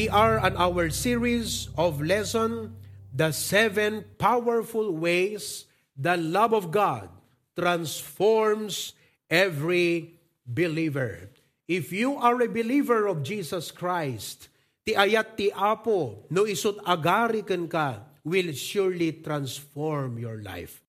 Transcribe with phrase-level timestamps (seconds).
[0.00, 2.72] We are on our series of lesson,
[3.12, 7.12] The Seven Powerful Ways the Love of God
[7.52, 8.96] transforms
[9.28, 10.16] every
[10.48, 11.28] believer.
[11.68, 14.48] If you are a believer of Jesus Christ,
[14.88, 20.80] ti ayat ti apo, no isot agari kan ka, will surely transform your life.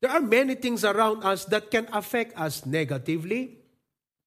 [0.00, 3.60] There are many things around us that can affect us negatively.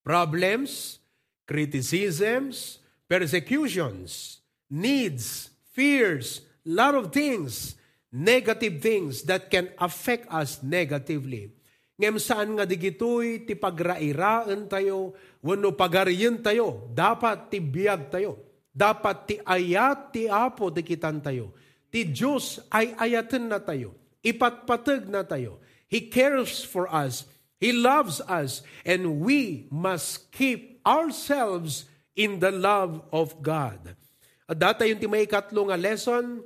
[0.06, 1.02] Problems,
[1.50, 2.78] criticisms,
[3.12, 4.40] persecutions,
[4.72, 7.76] needs, fears, lot of things,
[8.08, 11.52] negative things that can affect us negatively.
[12.00, 15.12] Ngem saan nga digitoy ti pagrairaan tayo,
[15.44, 18.40] wano pagariyan tayo, dapat ti biyag tayo.
[18.72, 21.52] Dapat ti ayat ti apo di kitan tayo.
[21.92, 23.92] Ti Diyos ay ayaten na tayo.
[24.24, 25.60] Ipatpatag na tayo.
[25.92, 27.28] He cares for us.
[27.60, 28.64] He loves us.
[28.88, 33.96] And we must keep ourselves in the love of God.
[34.52, 36.44] At data yung timay katlo nga lesson,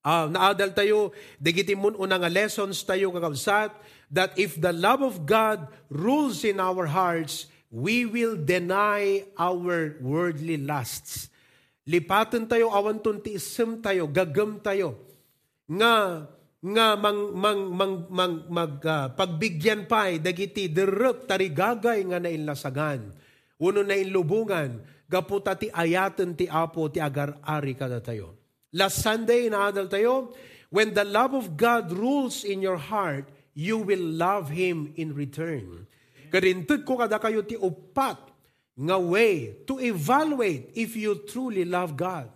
[0.00, 3.76] uh, naadal tayo, digiti mun una nga lessons tayo kakabsat,
[4.08, 10.56] that if the love of God rules in our hearts, we will deny our worldly
[10.56, 11.28] lusts.
[11.86, 14.96] Lipatan tayo, awan tiisem tayo, gagam tayo,
[15.66, 16.24] nga
[16.66, 23.06] nga mang mang mang, mang mag uh, pagbigyan pa dagiti derep tarigagay nga nainlasagan
[23.56, 28.36] Uno na inlubungan, gaputa ti ayaten ti apo ti agar-ari kada tayo.
[28.76, 30.36] Last Sunday, naadal tayo,
[30.68, 35.88] when the love of God rules in your heart, you will love Him in return.
[36.28, 38.20] Karintod ko kada kayo ti upat
[38.76, 42.28] nga way to evaluate if you truly love God.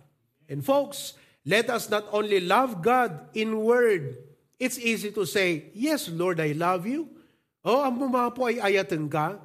[0.49, 1.13] And folks,
[1.45, 4.17] let us not only love God in word.
[4.57, 7.13] It's easy to say, Yes, Lord, I love you.
[7.61, 8.01] Oh, ang
[8.33, 9.37] po ay ayaten ka.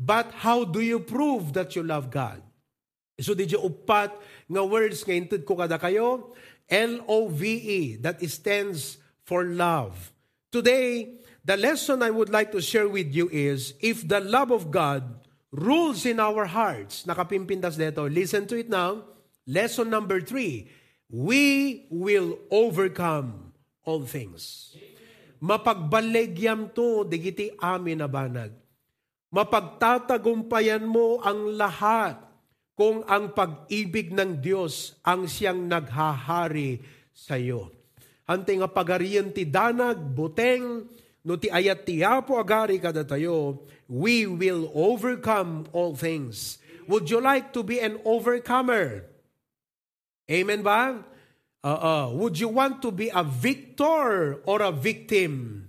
[0.00, 2.40] But how do you prove that you love God?
[3.20, 4.16] So did you upat
[4.48, 6.32] nga words nga intud ko kada kayo?
[6.72, 8.96] L-O-V-E, that stands
[9.28, 10.08] for love.
[10.48, 14.72] Today, the lesson I would like to share with you is, if the love of
[14.72, 15.04] God
[15.52, 19.04] rules in our hearts, nakapimpindas dito, listen to it now.
[19.44, 20.72] Lesson number three,
[21.12, 23.52] we will overcome
[23.84, 24.72] all things.
[25.42, 28.56] Mapagbalegyam to, digiti amin na banag
[29.30, 32.18] mapagtatagumpayan mo ang lahat
[32.74, 36.80] kung ang pag-ibig ng Diyos ang siyang naghahari
[37.12, 37.70] sa iyo.
[38.24, 40.86] Hante nga pagarian ti danag, buteng,
[41.26, 46.62] no ti ayat ti apo agari kada tayo, we will overcome all things.
[46.86, 49.06] Would you like to be an overcomer?
[50.30, 51.02] Amen ba?
[51.60, 55.68] Uh, uh, would you want to be a victor or a victim?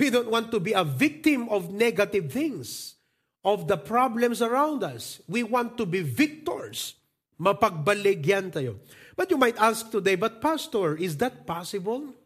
[0.00, 2.96] We don't want to be a victim of negative things,
[3.44, 5.20] of the problems around us.
[5.28, 6.96] We want to be victors.
[7.36, 8.80] Mapagbaligyan tayo.
[9.12, 12.16] But you might ask today, but Pastor, is that possible?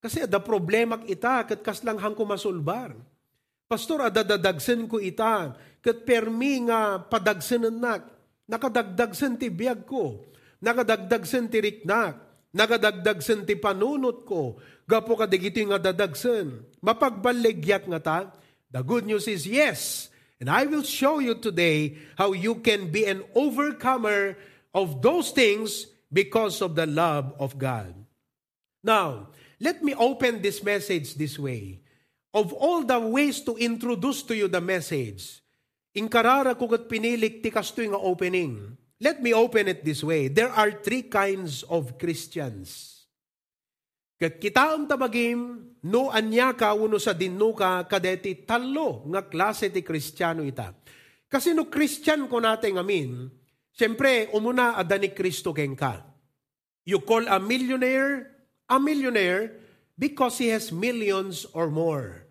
[0.00, 2.96] Kasi the problema ita, kat kaslang hang ko masulbar.
[3.68, 5.52] Pastor, adadadagsen ko ita,
[5.84, 8.08] kat permi nga padagsenan nak,
[8.48, 10.24] nakadagdagsen ti biyag ko,
[10.64, 12.16] nakadagdagsen ti riknak,
[12.52, 14.58] nakadagdagsen ti panunot ko,
[14.90, 16.66] Gapo ka digito nga dadagsen.
[16.82, 18.18] Mapagbaligyak nga ta.
[18.74, 20.10] The good news is yes.
[20.42, 24.34] And I will show you today how you can be an overcomer
[24.74, 27.94] of those things because of the love of God.
[28.82, 29.30] Now,
[29.62, 31.86] let me open this message this way.
[32.34, 35.38] Of all the ways to introduce to you the message,
[35.94, 38.74] inkarara ko kat pinilik ti kasto nga opening.
[39.00, 40.28] Let me open it this way.
[40.28, 43.00] There are three kinds of Christians.
[44.20, 49.80] Kat kita ang tabagim, no anya ka uno sa dinuka kadeti talo nga klase ti
[49.80, 50.76] kristyano ita.
[51.24, 53.32] Kasi no Christian ko natin amin,
[53.72, 56.04] siyempre umuna ada ni Kristo keng ka.
[56.84, 58.28] You call a millionaire
[58.68, 59.56] a millionaire
[59.96, 62.28] because he has millions or more.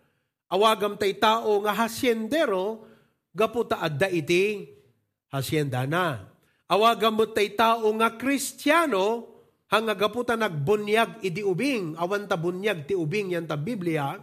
[0.53, 2.85] Awagam tay tao nga hasyendero,
[3.33, 4.69] gaputa adda iti
[5.33, 6.28] hasyenda na.
[6.69, 9.25] Awagam mo tay tao nga kristyano,
[9.73, 14.21] hanga gaputa nagbunyag idi ubing, awan ta bunyag ti ubing yan ta Biblia,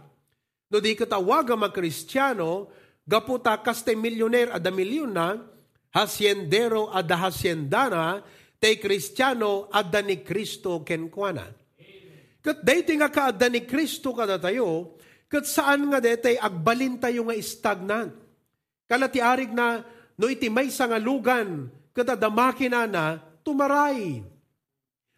[0.71, 2.71] no di katawaga mga kristyano,
[3.03, 5.43] gaputa kaste milyoner ada milyon na,
[5.91, 8.23] hasyendero ada hasyendana,
[8.63, 11.51] tay kristyano ada ni Kristo kenkwana.
[12.39, 14.95] Kat dayto nga kaada ni Kristo kada tayo,
[15.27, 18.15] kat saan nga daytay agbalin tayo nga stagnant.
[18.87, 19.83] Kalati arig na,
[20.15, 21.67] no iti may sangalugan,
[21.97, 24.21] kada damakin na, tumaray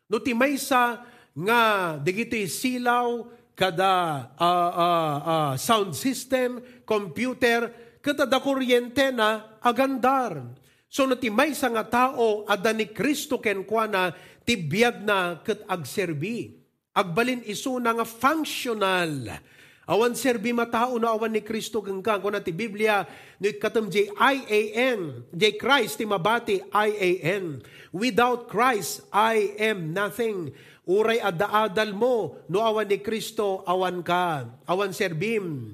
[0.09, 1.05] No ti maysa
[1.37, 1.61] nga
[2.01, 7.69] digito'y silaw kada uh, uh, uh, sound system, computer,
[8.01, 10.49] kada da kuryente na agandar.
[10.89, 14.09] So no ti may nga tao ada ni Kristo ken kuana
[14.41, 16.57] ti biyag na ket agserbi.
[16.97, 19.29] Agbalin iso na nga functional.
[19.89, 23.09] Awan serbi matao na awan ni Kristo gengkang kuna ti Biblia
[23.41, 24.61] ni katem J I A
[24.93, 27.65] N J Christ ti mabati I A N.
[27.89, 30.53] Without Christ I am nothing.
[30.85, 34.45] Uray adda-adal mo no awan ni Kristo awan ka.
[34.69, 35.73] Awan serbim.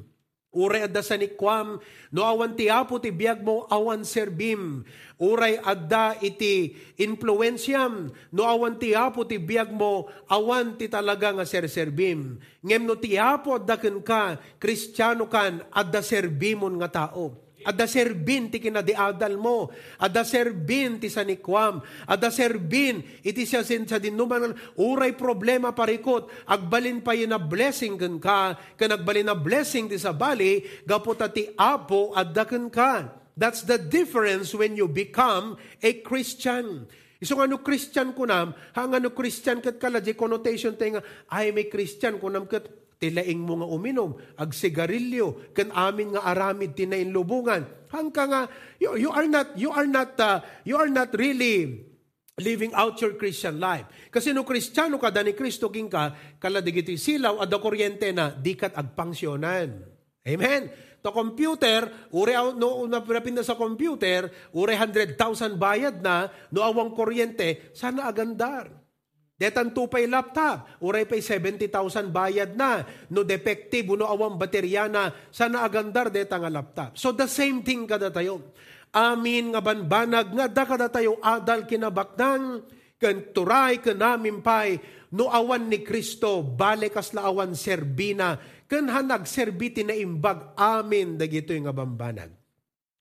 [0.56, 1.84] Uray adda sa nikwam,
[2.16, 4.88] no awan ti apo ti biyag mo awan serbim.
[5.20, 11.46] Uray adda iti influensyam, no awan ti apo ti biyag mo awan ti talaga nga
[11.46, 12.40] serserbim.
[12.64, 17.45] Ngem no ti apo adda ken ka, kristyano kan, adda serbimon nga tao.
[17.66, 19.74] Adda serbin ti kinadiadal mo.
[19.98, 21.82] Adda serbin ti sanikwam.
[22.06, 24.54] Adda serbin iti siya sin sa dinuman.
[24.78, 26.30] Uray problema parikot.
[26.46, 28.40] Agbalin pa yun na blessing kan ka.
[28.78, 30.62] Kan agbalin na blessing ti sa bali.
[30.86, 32.94] Gaputa ti apo adda kan ka.
[33.36, 36.88] That's the difference when you become a Christian.
[37.20, 42.20] Isong ano Christian kunam, hang ano Christian kat kala, connotation tayo nga, ay may Christian
[42.20, 42.68] kunam kat
[43.00, 47.64] tilaing mo nga uminom, ag sigarilyo, kan amin nga aramid tinayin lubungan.
[47.92, 48.42] Hangka nga,
[48.80, 51.86] you, you are not, you are not, uh, you are not really
[52.40, 53.88] living out your Christian life.
[54.12, 58.56] Kasi no Kristiyano ka, dani Kristo king ka, kala digiti silaw, ada kuryente na, di
[58.60, 59.70] kat agpangsyonan.
[60.26, 60.62] Amen?
[61.06, 65.16] To computer, ure no napinda sa computer, ure 100,000
[65.56, 68.85] bayad na, no awang kuryente, sana agandar.
[69.36, 72.88] Detan tupay laptop, uray pay 70,000 bayad na.
[73.12, 76.96] No defective, no awang baterya na, sana agandar deta nga laptop.
[76.96, 78.56] So the same thing kada tayo.
[78.96, 82.64] Amin nga banbanag nga da kada tayo adal kinabakdan,
[82.96, 84.80] ken turay ken namin pay,
[85.12, 88.40] no awan ni Kristo, bale kas awan serbina,
[88.72, 92.32] ken hanag serbiti na imbag amin dagito nga bambanag.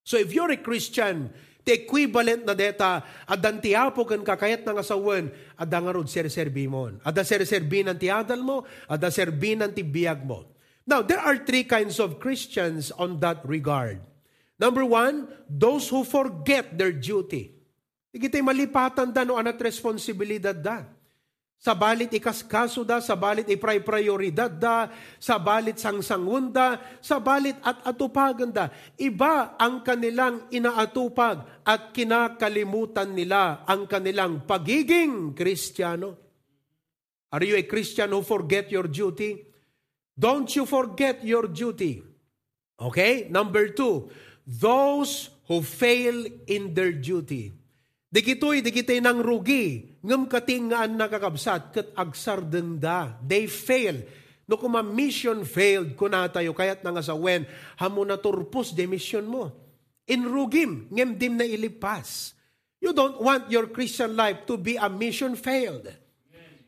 [0.03, 1.31] So if you're a Christian,
[1.65, 7.01] The equivalent na deta, adan tiapo kan kakayat nga sawen, ada nga rod serserbimon.
[7.01, 10.45] Ada serserbin ang tiadal mo, ada serbin ang tibiyag mo.
[10.85, 14.05] Now, there are three kinds of Christians on that regard.
[14.61, 17.57] Number one, those who forget their duty.
[18.15, 20.85] Ikitay malipatan da no anat responsibilidad da.
[21.65, 28.53] Sa balit ikaskaso da, sa balit ipray-prioridad da, sa balit sangsangunda, sa balit at atupagan
[28.53, 28.69] da.
[29.01, 36.21] Iba ang kanilang inaatupag at kinakalimutan nila ang kanilang pagiging Kristiyano.
[37.33, 39.49] Are you a Christian who forget your duty?
[40.13, 42.05] Don't you forget your duty.
[42.77, 43.33] Okay?
[43.33, 44.13] Number two,
[44.45, 47.64] those who fail in their duty.
[48.15, 52.47] Dikitoy, dikitay nang rugi, ngam katingaan nakakabsat, kat agsar
[52.79, 53.19] da.
[53.19, 54.07] They fail.
[54.47, 57.43] No kuma mission failed ko na tayo, kayat nga sa wen,
[57.75, 59.51] hamo na turpos de mission mo.
[60.07, 62.39] In rugim, ngem dim na ilipas.
[62.79, 65.91] You don't want your Christian life to be a mission failed.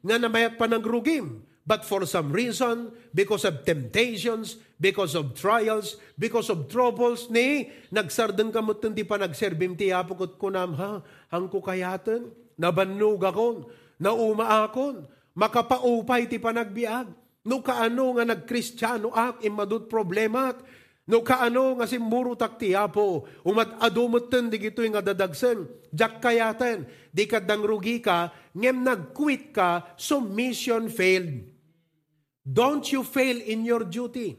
[0.03, 1.47] Nga na mayat pa ng rugim.
[1.67, 8.55] But for some reason, because of temptations, because of trials, because of troubles, ni, nagsardeng
[8.55, 13.67] kamot di pa nagserbim ti apokot ko nam, ha, hang ko kayaten, nabannog akon,
[13.99, 17.11] nauma akon, makapaupay ti panagbiag,
[17.43, 20.62] no kaano nga nagkristyano ak, imadut problemat,
[21.07, 25.62] No kaano nga si muro takti apo, umat adumutten di gito nga dadagsen,
[25.95, 26.83] jak kayaten,
[27.14, 31.56] di kadang rugi ka, ngem nag-quit ka, so mission failed.
[32.47, 34.38] Don't you fail in your duty.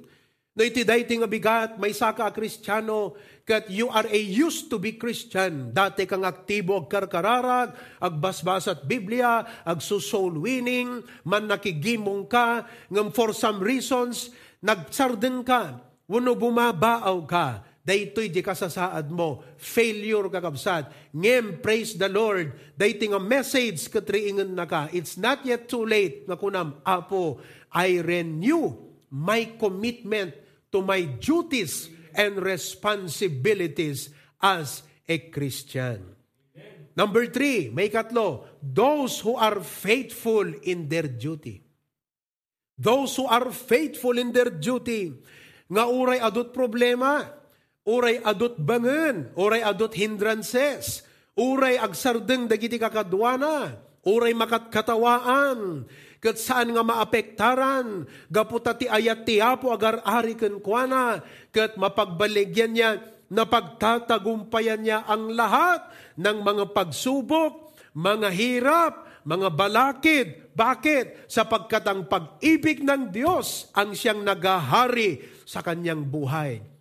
[0.58, 3.14] No iti dayti nga bigat, may saka kristyano,
[3.46, 5.70] kat you are a used to be Christian.
[5.70, 13.14] Dati kang aktibo ag karkararag, agbasbas at Biblia, ag soul winning, man nakigimong ka, ngam
[13.14, 14.34] for some reasons,
[14.64, 15.78] nagsarden ka,
[16.10, 20.91] wano bumabaaw ka, daytoy di kasasaad mo, failure kakabsat.
[21.15, 24.91] Ngem, praise the Lord, daytoy nga message katriingan na ka.
[24.91, 27.39] It's not yet too late, nga kunam, Apo,
[27.72, 28.75] I renew
[29.08, 30.36] my commitment
[30.75, 34.12] to my duties and responsibilities
[34.44, 36.17] as a Christian.
[36.98, 41.63] Number three, may katlo, those who are faithful in their duty.
[42.74, 45.13] Those who are faithful in their duty.
[45.70, 47.37] Nga uray adot problema,
[47.88, 51.08] uray adot bangen, uray adot hindrances,
[51.39, 55.88] uray agsardeng dagiti kakadwana, uray makatkatawaan,
[56.20, 61.24] kat saan nga maapektaran, gaputa ti ayat ti apo agar ari ken kuana,
[61.56, 62.89] kat mapagbaligyan niya,
[63.32, 65.88] napagtatagumpayan niya ang lahat
[66.20, 70.27] ng mga pagsubok, mga hirap, mga balakid.
[70.56, 71.27] Bakit?
[71.27, 76.76] Sapagkat ang pag-ibig ng Diyos ang siyang nagahari sa kanyang buhay.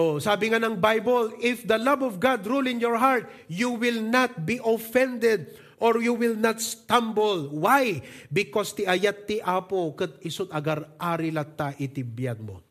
[0.00, 3.76] Oh, sabi nga ng Bible, if the love of God rule in your heart, you
[3.76, 7.52] will not be offended or you will not stumble.
[7.52, 8.00] Why?
[8.32, 12.64] Because ti ayat ti apo kat isot agar ari latta itibiyag mo.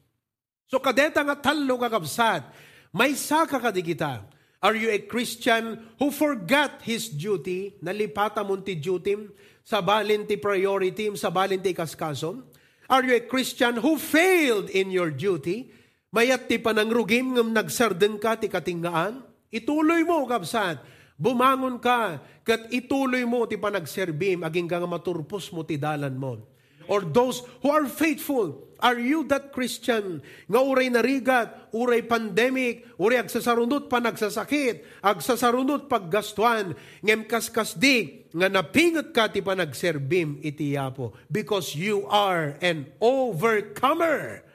[0.65, 2.50] So kadeta nga talo kakabsat,
[2.98, 4.25] may saka ka di kita.
[4.65, 9.29] Are you a Christian who forgot his duty, nalipata mo ti duty,
[9.62, 12.41] sa balin ti priority, sa balin ti kaskasom?
[12.89, 15.77] Are you a Christian who failed in your duty?
[16.09, 19.21] Mayat ti panangrugim ngam nagsarden ka ti katingaan?
[19.53, 20.81] Ituloy mo, kapsat.
[21.19, 26.41] Bumangon ka, kat ituloy mo ti panagserbim, aging nga maturpos mo ti dalan mo.
[26.89, 33.21] Or those who are faithful, are you that Christian nga uray narigat, uray pandemic, uray
[33.21, 36.73] agsasarunod pa nagsasakit, agsasarunod paggastuan,
[37.05, 44.48] ngem kaskas di, nga napingot ka ti panagserbim iti yapo, because you are an overcomer.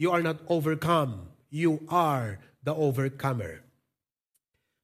[0.00, 1.28] You are not overcome.
[1.52, 3.60] You are the overcomer.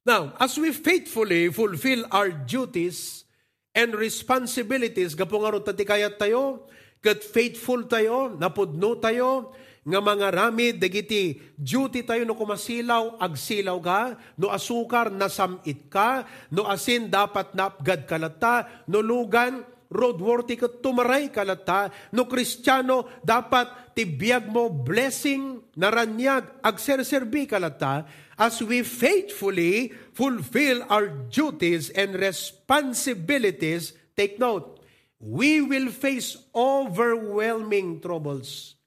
[0.05, 3.25] Now, as we faithfully fulfill our duties
[3.73, 6.69] and responsibilities, gapong arot kayat tayo,
[7.01, 9.57] kat faithful tayo, napudno tayo,
[9.87, 14.01] nga mga ramid, dagiti duty tayo no kumasilaw, agsilaw ka,
[14.37, 21.89] no asukar, nasamit ka, no asin, dapat napgad kalata, no lugan, roadworthy ka tumaray kalata,
[22.13, 28.05] no kristyano, dapat tibiyag mo blessing, naranyag, agserserbi kalata,
[28.37, 34.77] as we faithfully fulfill our duties and responsibilities, take note,
[35.17, 38.77] we will face overwhelming troubles.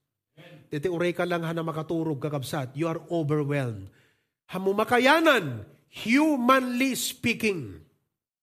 [0.71, 2.71] Titi uray ka lang ha na makaturog kakabsat.
[2.79, 3.91] You are overwhelmed.
[4.55, 7.83] Hamumakayanan, humanly speaking.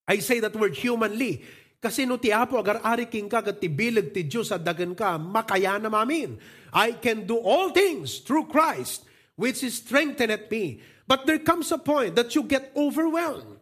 [0.03, 1.47] I say that word humanly
[1.77, 4.97] kasi no ti apo agar ari king ka kat ti bilag ti Diyos at dagan
[4.97, 6.41] ka, makaya na mamin.
[6.73, 9.05] I can do all things through Christ,
[9.37, 10.81] which is strengthened me.
[11.05, 13.61] But there comes a point that you get overwhelmed.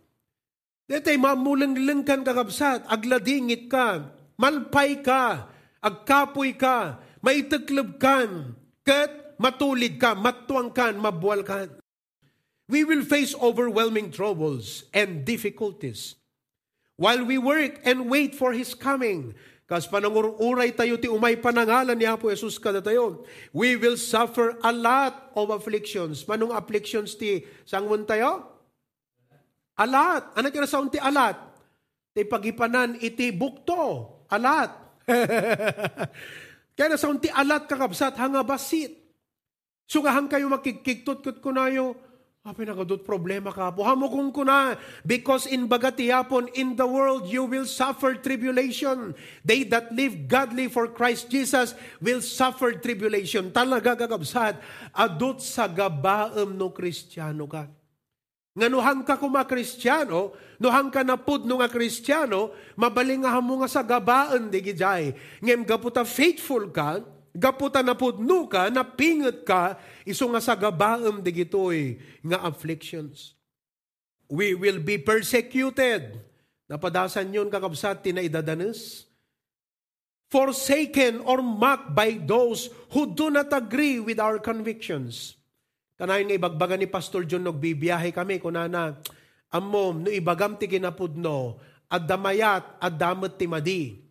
[0.86, 5.50] Dete, mamulang-lang kan kakabsat, agladingit ka, malpay ka,
[5.82, 8.54] agkapoy ka, maitaklab kan,
[8.86, 11.70] kat matulid ka, matuang kan, mabual kan.
[12.66, 16.18] We will face overwhelming troubles and difficulties
[16.96, 19.36] while we work and wait for His coming.
[19.66, 23.26] Kas panangururay tayo ti umay panangalan ni Apo Jesus kada tayo.
[23.50, 26.22] We will suffer a lot of afflictions.
[26.30, 28.46] Manong afflictions ti sangwon tayo?
[29.82, 30.38] Alat.
[30.38, 31.34] Ano kira sa ti alat?
[32.14, 34.22] Ti pagipanan iti bukto.
[34.30, 34.70] Alat.
[36.78, 38.94] Kaya sa ti alat kakabsat hanga basit.
[39.90, 41.98] Sugahang kayo makikiktot kot kunayo
[42.46, 43.82] Ah, pinakadot problema ka po.
[43.82, 49.18] Hamo kung kuna, because in bagatiyapon, in the world you will suffer tribulation.
[49.42, 53.50] They that live godly for Christ Jesus will suffer tribulation.
[53.50, 54.62] Talaga gagabsad,
[54.94, 57.66] adot sa gabaem no kristyano ka.
[58.54, 63.58] Nga nuhang ka kuma kristyano, nuhang ka na pud no nga kristyano, mabaling nga mo
[63.66, 65.18] nga sa gabaan di gijay.
[65.42, 67.02] Ngem gaputa faithful ka,
[67.36, 69.76] gaputa na pudno ka, napingat ka,
[70.08, 73.36] iso nga sa gabaam digitoy nga afflictions.
[74.32, 76.18] We will be persecuted.
[76.66, 79.06] Napadasan yun kakabsat tinaidadanes.
[80.34, 85.38] Forsaken or mocked by those who do not agree with our convictions.
[85.96, 88.98] Kanayon nga ibagbagan ni Pastor John nagbibiyahe kami kunana
[89.54, 94.05] amom no ibagam ti kinapudno at damayat at damat ti madi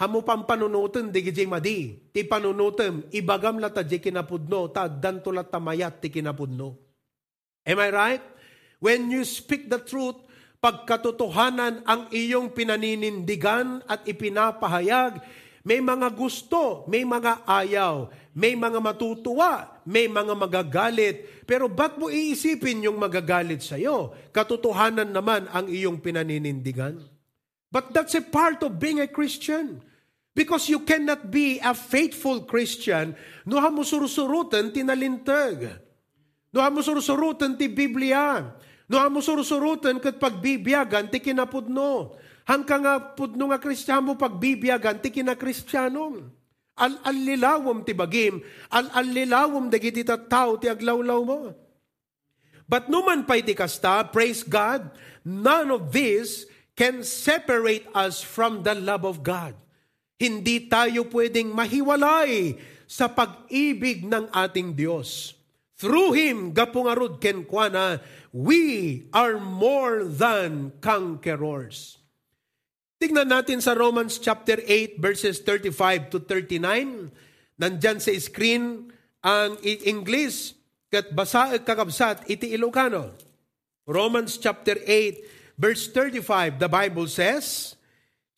[0.00, 1.92] Hamu pang panunutan di gijay madi.
[2.08, 6.72] Ti panunutem, ibagam lata di kinapudno, ta danto lata mayat ti kinapudno.
[7.68, 8.24] Am I right?
[8.80, 10.16] When you speak the truth,
[10.64, 15.20] pagkatotohanan ang iyong pinaninindigan at ipinapahayag,
[15.68, 21.44] may mga gusto, may mga ayaw, may mga matutuwa, may mga magagalit.
[21.44, 24.16] Pero ba't mo iisipin yung magagalit sa'yo?
[24.32, 27.04] Katotohanan naman ang iyong pinaninindigan.
[27.68, 29.89] But that's a part of being a Christian.
[30.30, 35.82] Because you cannot be a faithful Christian no mo surusurutan tinalintag.
[36.54, 38.46] No mo surusurutan ti Biblia.
[38.86, 42.14] No mo surusurutan kat pagbibiyagan ti kinapudno.
[42.46, 46.38] Hangka nga pudno nga kristyano pagbibiyagan ti kinakristyano.
[46.80, 48.40] Al-alilawom ti bagim,
[48.72, 51.52] al-alilawom dagiti tao ti aglawlaw mo.
[52.64, 54.94] But numan pa iti kasta, praise God,
[55.26, 56.46] none of this
[56.78, 59.58] can separate us from the love of God.
[60.20, 65.32] Hindi tayo pwedeng mahiwalay sa pag-ibig ng ating Diyos.
[65.80, 68.04] Through Him, gapungarod kenkwana,
[68.36, 71.96] we are more than conquerors.
[73.00, 77.08] Tingnan natin sa Romans chapter 8 verses 35 to 39.
[77.56, 78.92] Nandyan sa screen
[79.24, 80.60] ang English.
[80.90, 83.14] kat basa kakabsat iti Ilocano.
[83.86, 87.78] Romans chapter 8 verse 35 the Bible says,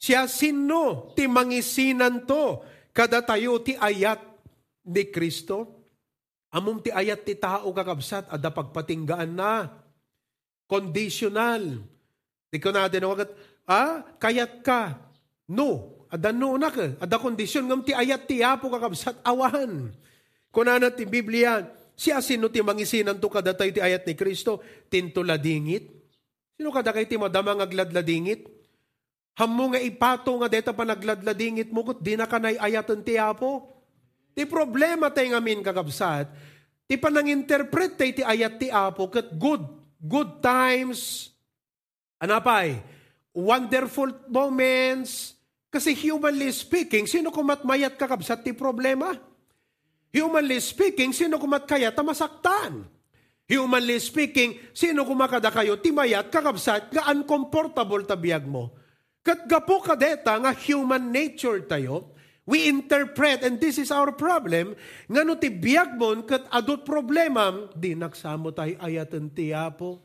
[0.02, 2.58] Siya sino ti mangisinan to
[2.90, 4.18] kada tayo ti ayat
[4.82, 5.78] ni Kristo?
[6.50, 9.70] Amom ti ayat ti tao kakabsat ada pagpatinggaan na.
[10.66, 11.86] Conditional.
[12.50, 13.30] Di ko natin wagat,
[13.70, 14.98] ah, kayat ka.
[15.46, 15.94] No.
[16.10, 16.98] Ada no na ka.
[16.98, 19.94] Ada kondisyon ngam ti ayat ti apo kakabsat awan.
[20.52, 21.64] Kunana ti Biblia,
[21.96, 25.88] si asino ti mangisinan to kada tayo ti ayat ni Kristo, tintula dingit.
[26.58, 28.61] Sino kada kay ti madama nga gladladingit?
[29.32, 33.64] Hammo nga ipato nga deta pa nagladladingit mo kat di na kanay ayatan ti apo.
[34.36, 36.28] Ti problema tayo ngamin kakabsat,
[36.88, 39.60] ti panang-interpret tayo ti ayat ti apo kat good,
[40.00, 41.32] good times,
[42.16, 42.80] anapay,
[43.36, 45.36] wonderful moments,
[45.72, 49.16] kasi humanly speaking, sino kumatmayat kakabsat ti problema?
[50.12, 52.84] Humanly speaking, sino kumatkayat ta masaktan?
[53.48, 58.81] Humanly speaking, sino kumakada kayo timayat kakabsat nga uncomfortable tabiyag mo?
[59.22, 62.10] Kat gapo kadeta nga human nature tayo,
[62.42, 64.74] we interpret, and this is our problem,
[65.06, 70.02] nga no ti biyag mon kat adot problema, di nagsamo tayo ayatan ti apo.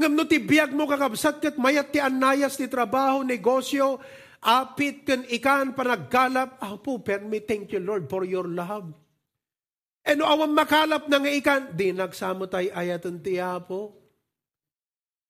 [0.00, 4.00] Ngam no ti biyag mo kakabsat kat mayat ti anayas ti trabaho, negosyo,
[4.40, 8.88] apit kan ikan panaggalap, apo, permi, thank you Lord for your love.
[10.16, 14.03] No awang makalap na nga ikan, di nagsamo tayo ayatan ti apo.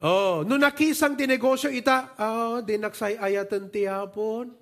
[0.04, 4.52] Oh, no nakisang ti negosyo ita, oh, di nagsay ayatan ti apon.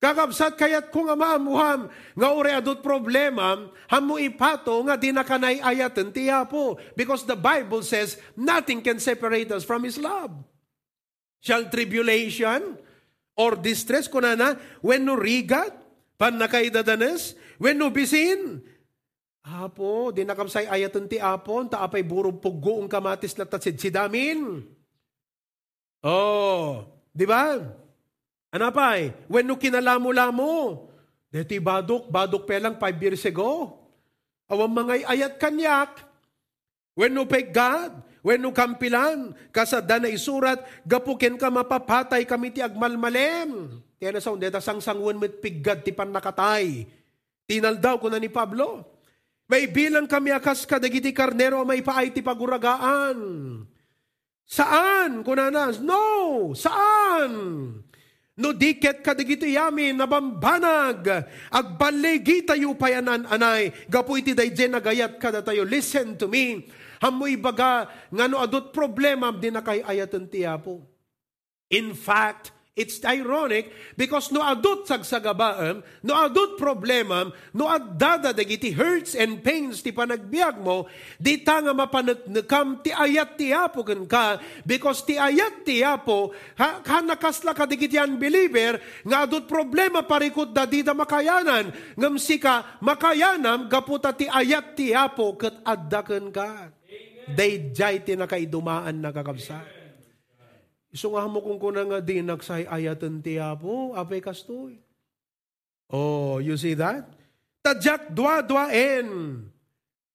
[0.00, 5.60] Kakabsat kayat kung nga maamuham, nga ure adot problema, hamu ipato nga di na kanay
[5.60, 6.80] ayatan ti apo.
[6.96, 10.32] Because the Bible says, nothing can separate us from His love.
[11.44, 12.80] Shall tribulation
[13.36, 15.76] or distress kunana, when no rigat,
[16.16, 18.64] pan nakaidadanes, when no bisin,
[19.40, 24.68] Apo, di nakamsay ayatan ti apon, taapay burong pugo ang kamatis latat sidamin.
[26.04, 27.56] Oh, di ba?
[28.52, 30.88] Anapay, when no kinalamo-lamo,
[31.32, 33.80] deti badok, badok pelang five years ago.
[34.50, 36.04] Awang mga ayat kanyak.
[36.98, 42.60] When no peg God, when no kampilan, kasada na isurat, gapuken ka mapapatay kami ti
[42.60, 43.80] agmalmalem.
[43.96, 46.84] Kaya na sa undeta sang sangwan mit piggad ti pan nakatay.
[47.48, 48.99] Tinaldaw ko na ni Pablo.
[49.50, 53.18] May bilang kami akas kadagiti karnero may paay ti paguragaan.
[54.46, 55.26] Saan?
[55.26, 55.82] Kunanas?
[55.82, 56.54] No!
[56.54, 57.34] Saan?
[58.40, 65.60] No diket kadagiti yamin nabambanag agbalegi tayo payanan anay gapu iti dayjen nagayat kada tayo
[65.60, 66.64] listen to me
[67.04, 70.80] hamoy baga ngano adot problema di na kay ayatan ti apo
[71.68, 79.18] in fact It's ironic because no adut sagsagabaam, no adut problemam, no addada dagiti hurts
[79.18, 80.86] and pains ti panagbiag mo,
[81.18, 86.30] di ta nga mapanagnakam ti ayat ti apo kan ka because ti ayat ti apo
[86.62, 92.22] ha, ha nakasla ka digiti unbeliever nga adut problema parikot da di da makayanan ngam
[92.22, 96.70] sika makayanam gaputa ti ayat ti apo ket addaken ka.
[97.30, 99.58] Dayjay ti nakaidumaan nakakabsa.
[99.58, 99.79] Iso
[100.90, 104.82] nga mo kung kuna nga di nagsay ayatan ti apo, apay kastoy.
[105.90, 107.06] Oh, you see that?
[107.62, 109.08] Tadyak dwa-dwaen.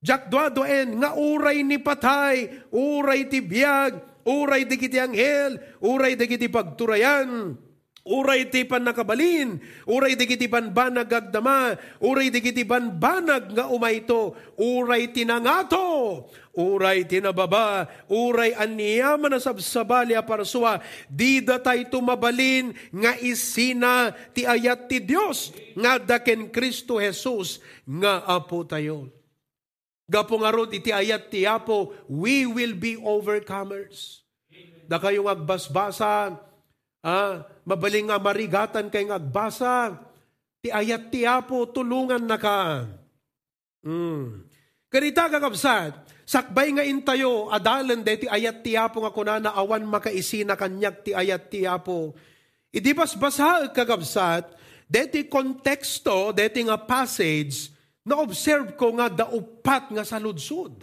[0.05, 6.25] Jak dwa-dwaen, nga uray ni patay, uray ti biyag, uray di kiti anghel, uray di
[6.29, 7.57] kiti pagturayan.
[8.05, 9.57] Uray ti pan nakabalin,
[9.89, 16.29] uray di kiti pan banag agdama, uray di kiti pan banag nga umayto, uray tinangato,
[16.53, 25.01] uray tinababa, uray aniyaman na sabsabali aparsua, di datay tumabalin nga isina ti ayat ti
[25.01, 27.57] Dios nga daken Kristo Jesus
[27.89, 29.09] nga apo tayo.
[30.05, 34.21] Gapo nga rod iti ayat ti apo, we will be overcomers.
[34.85, 36.37] Da kayong agbasbasa,
[37.05, 39.93] Ah, mabaling nga marigatan kay nga agbasa.
[40.65, 42.89] Ti ayat ti apo, tulungan na ka.
[43.85, 44.49] Mm.
[44.89, 45.93] Kanita kakabsat,
[46.25, 51.11] sakbay nga intayo, adalan de ti ayat ti apo nga kunana awan makaisina kanyak ti
[51.13, 52.17] ayat ti apo.
[52.73, 54.49] Idibas basa kakabsat,
[54.89, 57.69] deti konteksto, deti nga passage,
[58.01, 60.81] na-observe ko nga daupat nga sa ludsud.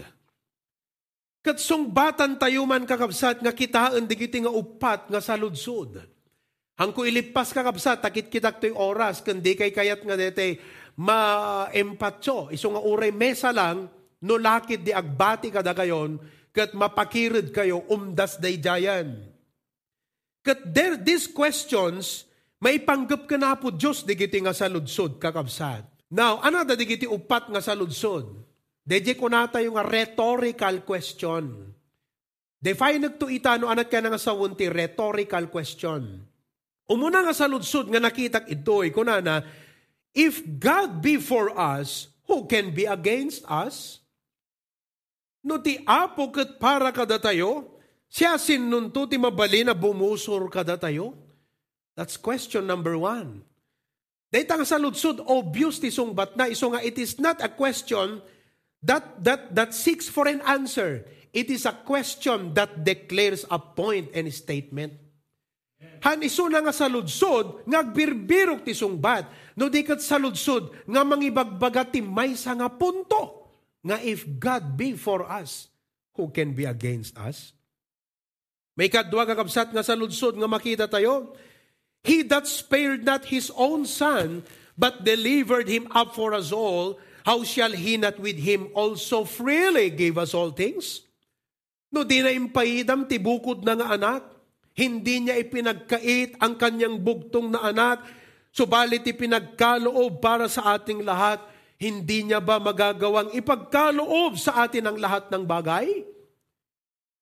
[1.42, 6.11] Katsong batan tayo man kakabsat nga kitaan digiti nga upat nga sa ludsud.
[6.80, 10.56] Hangko ilipas ka kapsa, takit kitak to'y oras, kundi kay kayat nga dete,
[10.96, 12.48] ma-empatso.
[12.48, 13.88] Iso nga uray mesa lang,
[14.24, 16.16] no lakit di agbati kada kayon,
[16.48, 19.20] kat mapakirid kayo, umdas day jayan.
[20.42, 22.24] Kat there, these questions,
[22.58, 25.20] may panggap ka na po Diyos, digiti nga sa ludsod.
[26.12, 28.32] Now, ano da digiti upat nga sa ludsod?
[28.82, 31.70] Deje ko nata yung rhetorical question.
[32.58, 36.31] Define to itano anat ka nga sa wunti rhetorical question.
[36.92, 39.40] Umuna nga sa ludsod nga nakitak ito'y kunana,
[40.12, 44.04] if God be for us, who can be against us?
[45.40, 47.80] No ti apo kat para kada tayo,
[48.12, 51.16] siya sinunto ti mabali na bumusor kada tayo?
[51.96, 53.40] That's question number one.
[54.32, 58.20] Dahil sa ludsod, obvious ti sungbat na, iso nga it is not a question
[58.80, 61.04] that, that, that seeks for an answer.
[61.32, 65.01] It is a question that declares a point and statement.
[66.02, 71.02] Han iso na nga sa ludsod, ngagbirbirok ti sungbat, no di kat sa ludsod, nga
[71.06, 73.50] mangibagbaga ti may sa nga punto,
[73.82, 75.70] nga if God be for us,
[76.18, 77.54] who can be against us?
[78.74, 81.34] May kadwa kakabsat nga sa ludsod nga makita tayo,
[82.02, 84.42] He that spared not his own son,
[84.74, 89.94] but delivered him up for us all, how shall he not with him also freely
[89.94, 91.06] give us all things?
[91.94, 94.22] No di na impahidam tibukod na nga anak,
[94.72, 98.04] hindi niya ipinagkait ang kanyang bugtong na anak,
[98.52, 101.40] subalit ipinagkaloob para sa ating lahat,
[101.82, 106.06] hindi niya ba magagawang ipagkaloob sa atin ang lahat ng bagay?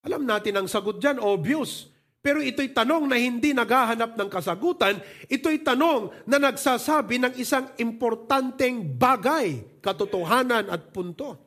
[0.04, 1.88] Alam natin ang sagot dyan, obvious.
[2.20, 8.84] Pero ito'y tanong na hindi naghahanap ng kasagutan, ito'y tanong na nagsasabi ng isang importanteng
[8.84, 11.40] bagay, katotohanan at punto.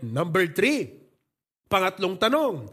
[0.00, 0.88] Number three,
[1.68, 2.72] pangatlong tanong,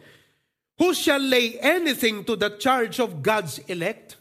[0.76, 4.20] Who shall lay anything to the charge of God's elect?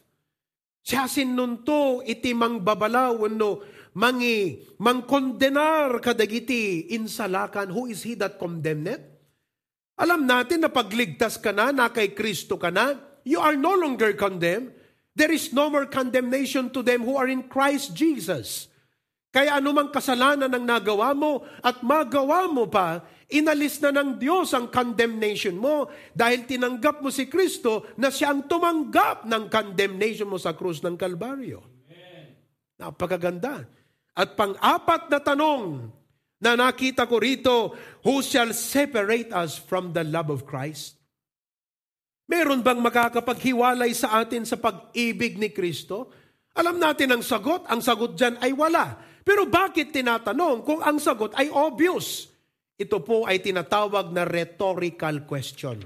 [0.84, 3.64] Siya sinunto iti mang babalaw no
[3.96, 7.72] mangi mangkondenar kadagiti insalakan.
[7.74, 9.02] Who is he that condemned?
[9.94, 14.14] Alam natin na pagligtas ka na, na kay Kristo ka na, you are no longer
[14.14, 14.74] condemned.
[15.14, 18.66] There is no more condemnation to them who are in Christ Jesus.
[19.30, 23.02] Kaya anumang kasalanan ang nagawa mo at magawa mo pa,
[23.34, 28.46] inalis na ng Diyos ang condemnation mo dahil tinanggap mo si Kristo na siya ang
[28.46, 31.60] tumanggap ng condemnation mo sa krus ng Kalbaryo.
[32.78, 33.66] Napakaganda.
[34.14, 35.90] At pang-apat na tanong,
[36.38, 37.72] na nakita ko rito,
[38.04, 41.00] who shall separate us from the love of Christ?
[42.28, 46.12] Meron bang makakapaghiwalay sa atin sa pag-ibig ni Kristo?
[46.54, 48.96] Alam natin ang sagot, ang sagot dyan ay wala.
[49.24, 52.33] Pero bakit tinatanong kung ang sagot ay obvious?
[52.74, 55.78] Ito po ay tinatawag na rhetorical question.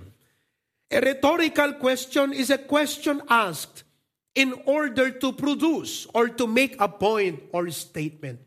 [0.88, 3.84] A rhetorical question is a question asked
[4.32, 8.40] in order to produce or to make a point or statement.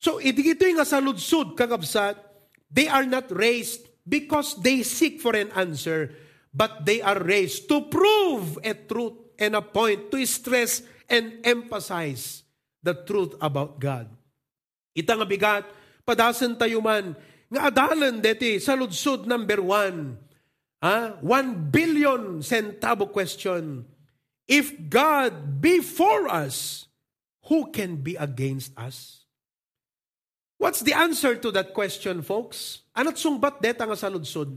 [0.00, 2.20] So, ito yung asaludsud, kakabsat,
[2.68, 6.12] they are not raised because they seek for an answer,
[6.52, 12.44] but they are raised to prove a truth and a point, to stress and emphasize
[12.84, 14.08] the truth about God.
[14.92, 15.64] Ita nga bigat,
[16.04, 17.16] padasan tayo man,
[17.50, 20.14] nga adalan deti sa ludsud number one,
[20.78, 21.18] ha?
[21.18, 23.82] one billion centavo question,
[24.46, 26.86] if God be for us,
[27.50, 29.26] who can be against us?
[30.62, 32.86] What's the answer to that question, folks?
[32.94, 34.54] Anat sungbat deta nga saludsod?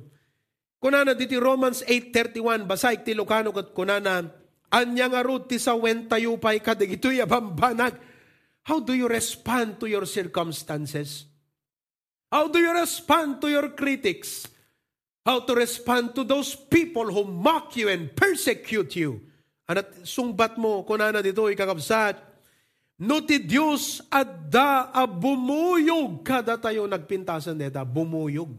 [0.77, 4.27] Kunana diti Romans 8.31, basay ti Lucano kat kunana,
[4.67, 7.95] anya nga rod ti sa tayo pa'y kadig ito yabambanag.
[8.67, 11.32] How do you respond to your circumstances?
[12.33, 14.49] How do you respond to your critics?
[15.21, 19.21] How to respond to those people who mock you and persecute you?
[19.69, 22.33] Anat sungbat mo, kunana dito ikakabsat,
[23.05, 28.49] No ti Diyos adda a bumuyog kada tayo nagpintasan neta, bumuyog.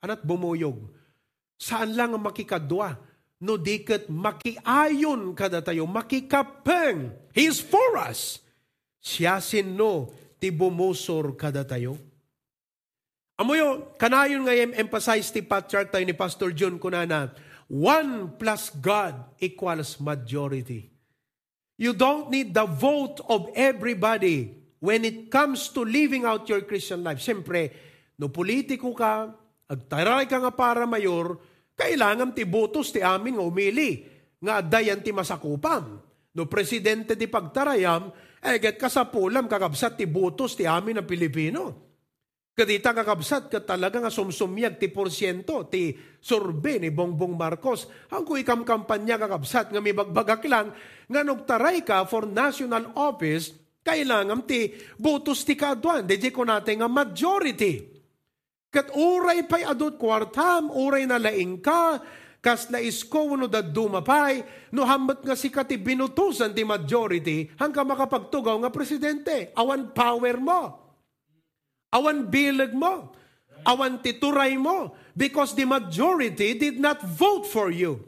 [0.00, 0.88] Anat bumuyog?
[1.60, 2.96] Saan lang ang makikadwa?
[3.40, 7.12] No diket makiayon kada tayo, makikapeng.
[7.36, 8.40] He is for us.
[9.00, 10.08] Siya sinno
[10.40, 12.09] ti bumusor kada tayo.
[13.40, 17.32] Amoyo, kanayon nga emphasize ti patriarch tayo ni Pastor John kunana,
[17.72, 20.92] one plus God equals majority.
[21.80, 24.52] You don't need the vote of everybody
[24.84, 27.24] when it comes to living out your Christian life.
[27.24, 27.72] Siyempre,
[28.20, 29.32] no politiko ka,
[29.72, 31.40] agtaray ka nga para mayor,
[31.80, 34.04] kailangan ti botos ti amin nga umili.
[34.36, 35.96] Nga dayan ti masakupam.
[36.36, 38.12] No presidente ti pagtarayam,
[38.44, 41.89] eh get kasapulam kakabsat ti botos ti amin na Pilipino.
[42.50, 47.86] Kadita kakabsat ka talaga nga sumsumyag ti porsyento ti surbe ni Bongbong Marcos.
[48.10, 50.74] Ang kuy kam kampanya kakabsat nga may bagbagak lang
[51.06, 56.04] nga nagtaray ka for national office kailangan ti butos ti kaduan.
[56.04, 58.00] Deje ko natin nga majority.
[58.70, 61.98] Kat uray pa'y adot kwartam, uray na laing ka,
[62.38, 67.90] kas na isko no da dumapay, no hambat nga si kati binutusan ti majority, hanggang
[67.90, 69.50] makapagtugaw nga presidente.
[69.58, 70.60] Awan power mo.
[71.92, 73.10] Awan bilag mo.
[73.66, 78.00] Awan ti turay mo because the majority did not vote for you.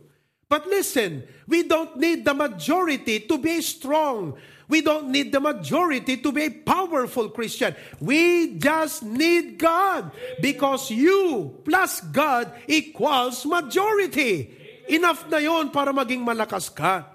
[0.48, 4.36] But listen, we don't need the majority to be strong.
[4.68, 7.76] We don't need the majority to be a powerful Christian.
[8.00, 14.48] We just need God because you plus God equals majority.
[14.88, 17.11] Enough na yon para maging malakas ka.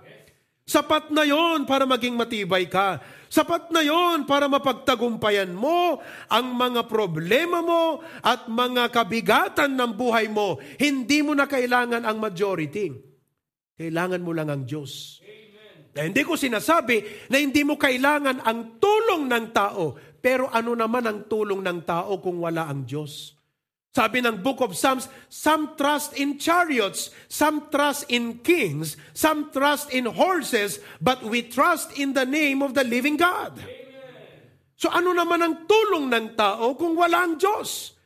[0.68, 3.00] Sapat na yon para maging matibay ka.
[3.32, 10.28] Sapat na yon para mapagtagumpayan mo ang mga problema mo at mga kabigatan ng buhay
[10.28, 10.60] mo.
[10.76, 12.92] Hindi mo na kailangan ang majority.
[13.80, 15.24] Kailangan mo lang ang Diyos.
[15.96, 19.96] Na hindi ko sinasabi na hindi mo kailangan ang tulong ng tao.
[20.20, 23.37] Pero ano naman ang tulong ng tao kung wala ang Diyos?
[23.98, 29.90] Sabi ng Book of Psalms, some trust in chariots, some trust in kings, some trust
[29.90, 33.58] in horses, but we trust in the name of the living God.
[34.78, 37.98] So ano naman ang tulong ng tao kung wala ang Diyos?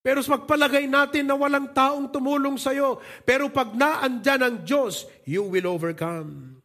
[0.00, 3.04] Pero magpalagay natin na walang taong tumulong sa iyo.
[3.28, 6.64] Pero pag naandyan ang Diyos, you will overcome.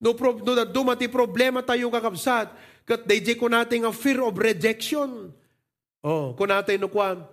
[0.00, 2.48] No, pro, no dumati problema tayo kakabsat,
[2.88, 5.36] kat DJ ko natin ang fear of rejection.
[6.06, 7.26] Oh, kung natin no kwan,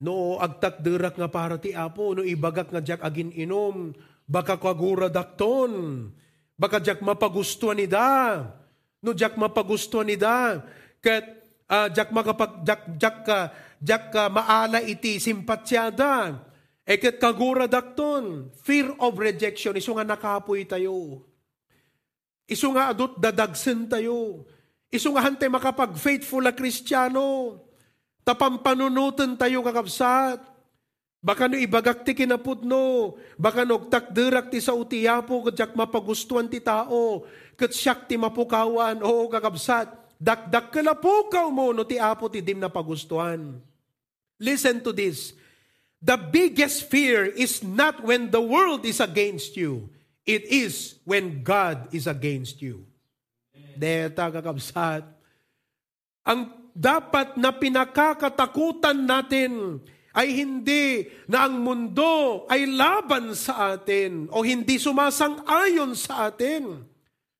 [0.00, 3.92] no agtak derak nga para ti apo, no ibagak nga jak agin inom,
[4.24, 6.08] baka kagura dakton,
[6.56, 8.48] baka jak mapagustuhan ni da,
[9.04, 10.64] no jak mapagustuhan ni da,
[11.04, 11.28] kat
[11.68, 13.38] uh, jak makapag, jak, jak ka,
[13.84, 16.40] jak ka maala iti simpatyada,
[16.88, 21.20] eh kat kagura dakton, fear of rejection, iso nga nakapoy tayo.
[22.48, 24.48] Isu nga adot dadagsen tayo.
[24.92, 27.56] Isu nga hante makapag-faithful na kristyano.
[28.28, 30.44] Tapampanunutan tayo kakabsat.
[31.24, 33.16] Baka no ibagak ti kinapudno.
[33.40, 37.24] Baka no takderak ti sa utiyapo kadyak mapagustuhan ti tao.
[37.56, 39.00] Kat siyak ti mapukawan.
[39.00, 39.88] Oo kakabsat.
[40.20, 43.56] Dakdak kalapukaw mo no ti apo ti dim na pagustuhan.
[44.36, 45.32] Listen to this.
[46.04, 49.88] The biggest fear is not when the world is against you.
[50.28, 52.91] It is when God is against you.
[53.76, 55.04] Deta kakabsat.
[56.22, 56.40] Ang
[56.72, 59.82] dapat na pinakakatakutan natin
[60.12, 66.84] ay hindi na ang mundo ay laban sa atin o hindi sumasang-ayon sa atin,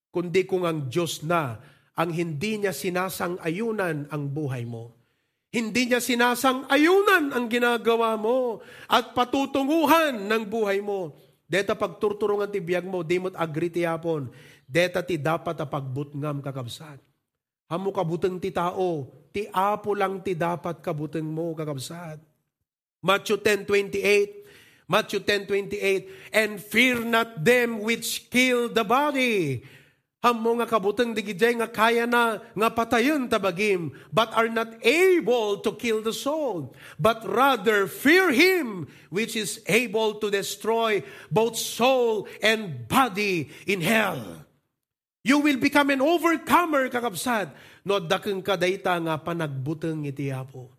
[0.09, 1.61] kundi kung ang Diyos na
[1.92, 4.97] ang hindi niya sinasang-ayunan ang buhay mo.
[5.53, 11.12] Hindi niya sinasang-ayunan ang ginagawa mo at patutunguhan ng buhay mo.
[11.45, 14.33] Deta pagturturungan ti biyag mo, dimot agri ti yapon.
[14.72, 16.96] Deta ti dapat a pagbutngam kakabsat.
[17.68, 22.16] Hamo kabuteng ti tao, ti apo lang ti dapat kabuteng mo kakabsat.
[23.04, 29.61] Matthew 10:28 Matthew 10:28 And fear not them which kill the body,
[30.22, 35.74] Hamo nga kabutang digijay nga kaya na nga patayon tabagim, but are not able to
[35.74, 42.87] kill the soul, but rather fear Him which is able to destroy both soul and
[42.87, 44.46] body in hell.
[45.22, 47.54] You will become an overcomer, kakabsad,
[47.87, 50.74] no dakeng kadayta nga panagbuteng iti apo.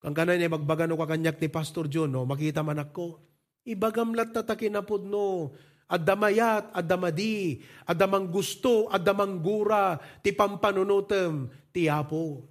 [0.00, 3.20] Kang kanan niya magbagano ka kanyak ni Pastor John, no, makita man ako,
[3.64, 5.52] ibagamlat na no,
[5.88, 12.49] adamayat, adamadi, adamang gusto, adamang gura, ti pampanunutem, ti apo.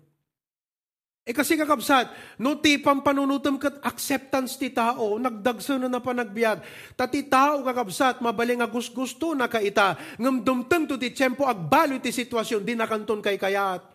[1.30, 2.10] Eh kasi kakabsat,
[2.42, 6.58] no ti pampanunutem kat acceptance ti tao, nagdagso na na panagbiag.
[6.98, 12.10] Tati tao kakabsat, mabaling agus gusto na kaita, ngam dumtem to ti tiyempo agbalo ti
[12.10, 13.86] sitwasyon, di nakanton kay kayat.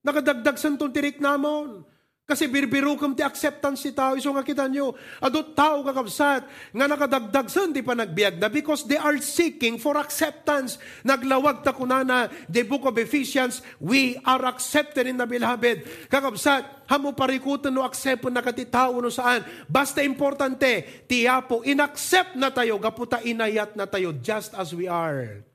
[0.00, 1.84] Nakadagdagsan tong tirik namon.
[2.30, 4.14] Kasi birbiro kam ti acceptance ti tao.
[4.14, 8.94] Iso nga kita nyo, adot tao kakabsat, nga nakadagdagsan di pa nagbiag na because they
[8.94, 10.78] are seeking for acceptance.
[11.02, 16.06] Naglawag ta kunana, the book of Ephesians, we are accepted in the beloved.
[16.06, 19.42] Kakabsat, hamo parikutan no accept na kati tao no saan.
[19.66, 25.49] Basta importante, tiyapo, inaccept na tayo, gaputa inayat na tayo just as we are.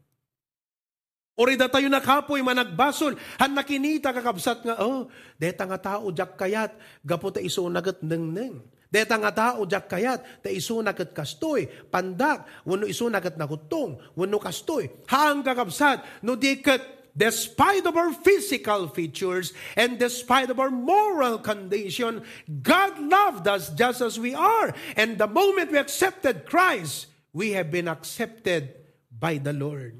[1.36, 3.19] Orida tayo nakapoy managbasol.
[3.43, 6.71] Han nakinita kakabsat nga, oh, deta nga tao jak kayat,
[7.04, 8.63] gapo ta iso nagat neng.
[8.88, 14.39] Deta nga tao jak kayat, ta iso nagat kastoy, pandak, wano iso nagat nakutong, wano
[14.39, 14.88] kastoy.
[15.12, 16.80] Haang kakabsat, no dikat,
[17.12, 24.00] despite of our physical features and despite of our moral condition, God loved us just
[24.00, 24.71] as we are.
[24.95, 28.71] And the moment we accepted Christ, we have been accepted
[29.12, 30.00] by the Lord.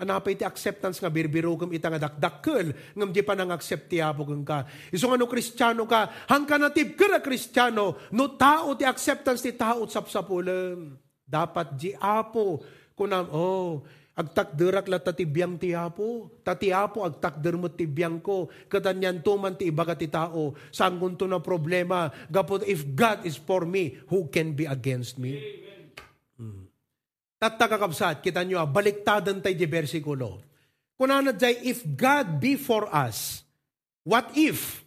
[0.00, 3.98] Anapay ti acceptance nga birbiro kum ita nga dakdakkel ngam di pa nang accept ti
[4.00, 4.64] apo ka.
[4.94, 9.44] Iso nga no kristyano ka, hang ka natib ka na kristyano, no tao ti acceptance
[9.44, 10.96] ti tao sapsapulem.
[11.22, 12.60] Dapat di apo
[12.92, 16.40] kunam, oh, agtakderak la tatibiyang ti Apo.
[16.44, 18.52] Tati Apo agtakder mo tibiyang ko.
[18.68, 20.52] Katanyan tuman ti ibaga ti tao.
[20.68, 22.12] Sanggun to na problema.
[22.28, 25.40] Gapot if God is for me, who can be against me?
[25.40, 25.71] Hmm.
[27.42, 30.38] Tatakakabsat, kita nyo, ah, baliktadan tayo di versikulo.
[30.94, 33.42] Kunana jay, if God be for us,
[34.06, 34.86] what if?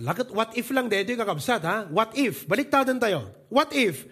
[0.00, 1.84] Lagat, what if lang dito yung kakabsat, ha?
[1.92, 2.48] What if?
[2.48, 3.28] Baliktadan tayo.
[3.52, 4.08] What if?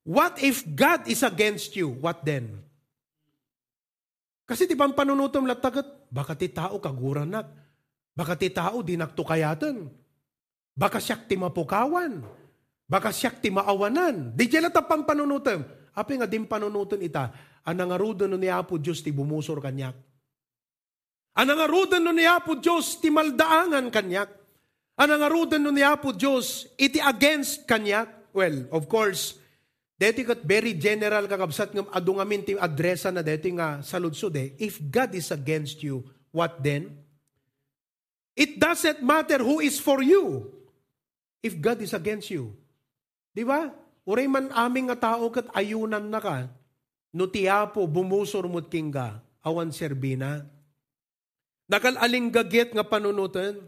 [0.00, 1.92] What if God is against you?
[1.92, 2.64] What then?
[4.48, 7.52] Kasi di ba ang panunutom latagat, baka ti tao kaguranak.
[8.16, 9.92] Baka ti tao di naktukayatan.
[10.72, 12.24] Baka siyak ti mapukawan.
[12.88, 14.32] Baka siyak ti maawanan.
[14.32, 15.75] Di dyan pang panunutom.
[15.96, 17.32] Api nga din panunutom ita,
[17.64, 19.96] anangarudan no ni Apo Diyos ti bumusor kanyak.
[21.32, 24.28] Anangarudan no ni Apo Diyos ti maldaangan kanyak.
[25.00, 28.12] Anangarudan no ni Apo Diyos iti against kanyak.
[28.36, 29.40] Well, of course,
[29.96, 34.52] deti kat very general kakabsat ng adung amin ti adresa na deti nga saludsod eh.
[34.60, 36.92] If God is against you, what then?
[38.36, 40.52] It doesn't matter who is for you
[41.40, 42.52] if God is against you.
[43.32, 43.72] Di ba?
[44.06, 46.46] Uray man aming nga tao kat ayunan na ka,
[47.10, 50.46] no tiapo bumusor mo't kingga, awan serbina.
[51.66, 53.58] Nakalaling gaget nga panunutan.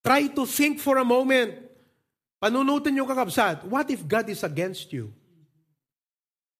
[0.00, 1.52] Try to think for a moment.
[2.40, 3.68] Panunutan yung kakabsat.
[3.68, 5.12] What if God is against you?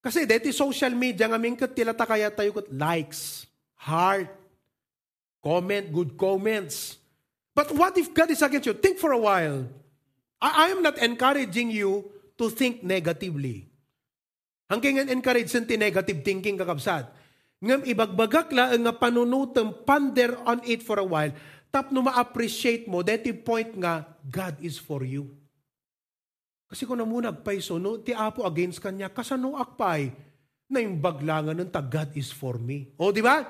[0.04, 3.48] Kasi deti social media nga mingkat tilata kaya tayo kat likes,
[3.80, 4.28] heart,
[5.40, 7.00] comment, good comments.
[7.56, 8.76] But what if God is against you?
[8.76, 9.64] Think for a while.
[10.44, 13.70] I, I am not encouraging you to think negatively.
[14.66, 17.24] Hanggang encourage sa negative thinking kakabsat
[17.64, 21.32] ngam ibagbagak la nga panunutem ponder on it for a while,
[21.72, 25.32] tap no ma-appreciate mo, deti point nga, God is for you.
[26.68, 30.12] Kasi kung muna agpay so, no, ti apo against kanya, kasano akpay,
[30.68, 32.92] na yung baglangan ng ta, God is for me.
[33.00, 33.40] O, di ba?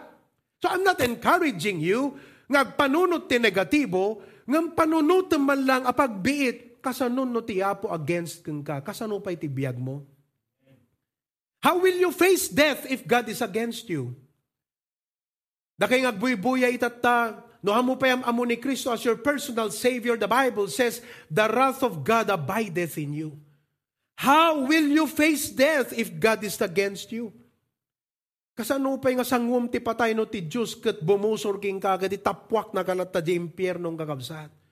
[0.63, 2.15] So I'm not encouraging you,
[2.47, 8.61] nga panunot ti negatibo, ngam panunutem man lang apagbiit, kasano no ti apo against kang
[8.61, 10.05] ka, kasano pa iti biyag mo?
[11.65, 14.13] How will you face death if God is against you?
[15.81, 20.69] Dakay ngagbuy-buya itata, no hamo pa amo ni Kristo as your personal Savior, the Bible
[20.69, 21.01] says,
[21.33, 23.31] the wrath of God abideth in you.
[24.21, 27.33] How will you face death if God is against you?
[28.55, 32.71] Kasano pa nga sangum ti patay no ti Diyos kat bumusor king kagad ti tapwak
[32.71, 34.64] na kalata di impyernong kakabsat.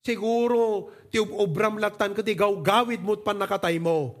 [0.00, 2.24] Siguro ti obram latan kat
[2.64, 4.16] gawid mo't pan nakatay mo.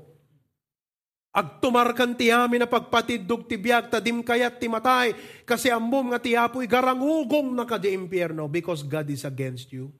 [1.30, 5.14] Agtumarkan ti amin na pagpatidog ti biag, tadim kayat ti matay,
[5.46, 9.94] kasi ambom nga ti apoy garangugong na ka di impyerno because God is against you.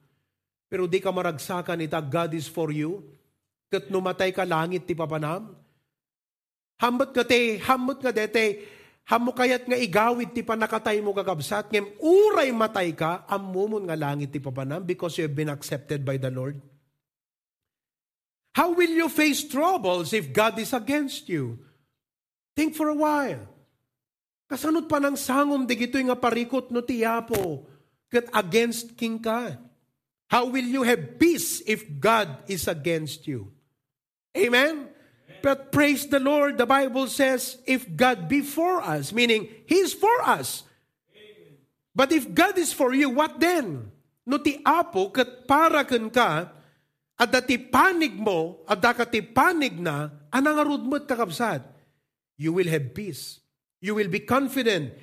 [0.67, 3.07] Pero di ka maragsakan ita, God is for you.
[3.71, 5.55] Kat numatay ka langit ti papanam.
[6.83, 8.59] Hambot ka te, hambot nga dete,
[9.11, 14.31] hamo kayat nga igawid ti panakatay mo kakabsat, ngem uray matay ka, amumon nga langit
[14.31, 16.55] ti papanam because you have been accepted by the Lord.
[18.55, 21.59] How will you face troubles if God is against you?
[22.55, 23.47] Think for a while.
[24.47, 27.67] Kasanot pa ng sangom di gito nga parikot no tiyapo
[28.11, 29.55] kat against king ka.
[30.27, 33.51] How will you have peace if God is against you?
[34.35, 34.90] Amen?
[35.41, 40.21] But praise the Lord, the Bible says, if God be for us, meaning He's for
[40.21, 40.63] us.
[41.91, 43.91] But if God is for you, what then?
[44.23, 46.47] No ti apo kat para kan ka,
[47.19, 51.65] at dati panig mo, at dakati panig na, anang arudmat kakabsat.
[52.39, 53.41] You will have peace.
[53.81, 54.93] You will be confident.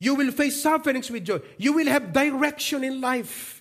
[0.00, 1.44] You will face sufferings with joy.
[1.60, 3.60] You will have direction in life.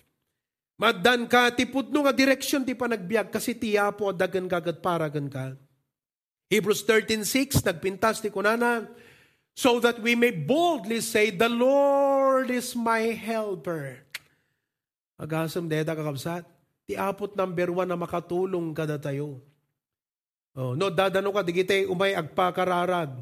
[0.80, 5.60] Madan ka, tipudno nga direction ti panagbiag, kasi tiya po dagan kagat paragan ka.
[6.50, 8.90] Hebrews 13.6, nagpintas ti kunana,
[9.54, 14.02] so that we may boldly say, The Lord is my helper.
[15.22, 16.48] Agasam deta kakabsat
[16.90, 19.46] ti apot number one na makatulong kada tayo.
[20.58, 23.14] Oh, no, dadano ka, digite umay agpakararag.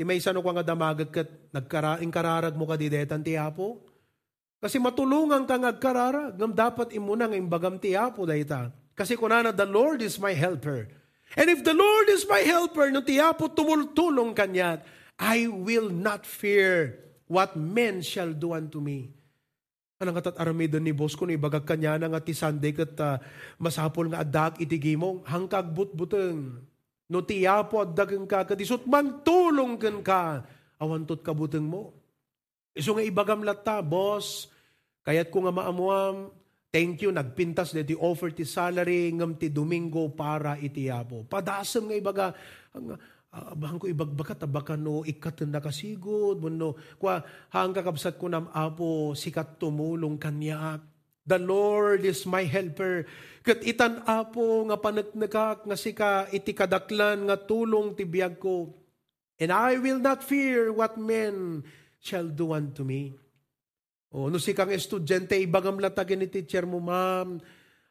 [0.00, 3.84] Ti may sano ka nga damagag kat nagkaraing kararag mo ka di detan ti apo.
[4.56, 6.40] Kasi matulungan ka ngagkararag.
[6.40, 8.72] Ngam dapat imuna ng imbagam ti apo dayta.
[8.96, 10.88] Kasi kunana, the Lord is my helper.
[11.38, 14.82] And if the Lord is my helper, no ti apo tumultulong kanya,
[15.20, 16.98] I will not fear
[17.30, 19.14] what men shall do unto me.
[20.00, 23.20] Anang katat aramidon ni boss ko ni bagag kanya na nga ti Sunday kat uh,
[23.60, 26.56] masapol nga adak itigimong hangkag butbuteng.
[27.12, 30.20] No tiyapo addagang ka katisot man tulong kan ka
[30.80, 31.92] awantot kabuteng mo.
[32.72, 34.48] Iso nga ibagam lata, boss,
[35.04, 36.32] kayat ko nga maamuam,
[36.70, 41.26] thank you, nagpintas na ti offer ti salary ngam ti Domingo para itiyapo.
[41.26, 42.26] Padasam nga ibaga,
[42.70, 48.48] ang, uh, ko ibagbakat, baka no ikat na kasigod, no, kwa hang kakabsat ko nam
[48.54, 50.78] apo sikat tumulong kanya.
[51.26, 53.06] The Lord is my helper.
[53.44, 58.74] Kat itan apo nga panagnagak nga sika iti kadaklan nga tulong tibiyag ko.
[59.38, 61.64] And I will not fear what men
[62.02, 63.14] shall do unto me.
[64.10, 67.38] O, no si kang estudyante, ibagam latagin ni teacher mo, ma'am,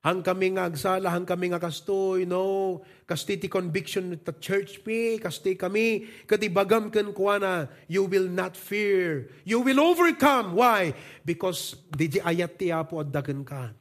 [0.04, 5.16] hang kami nga agsala, hang kami nga kastoy, no, kasti ti conviction ta church me,
[5.20, 9.32] kasti kami, kati bagam kan kuana, you will not fear.
[9.48, 10.60] You will overcome.
[10.60, 10.92] Why?
[11.24, 13.72] Because di ayat ti apo at dagan ka.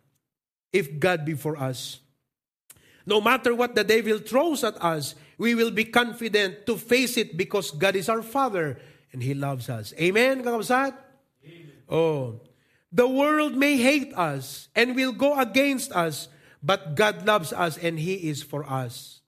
[0.70, 1.98] If God be for us.
[3.08, 7.40] No matter what the devil throws at us, we will be confident to face it
[7.40, 8.76] because God is our Father
[9.10, 9.96] and He loves us.
[9.96, 11.07] Amen, kakabsat?
[11.88, 12.44] Oh.
[12.88, 16.28] The world may hate us and will go against us,
[16.64, 19.20] but God loves us and He is for us.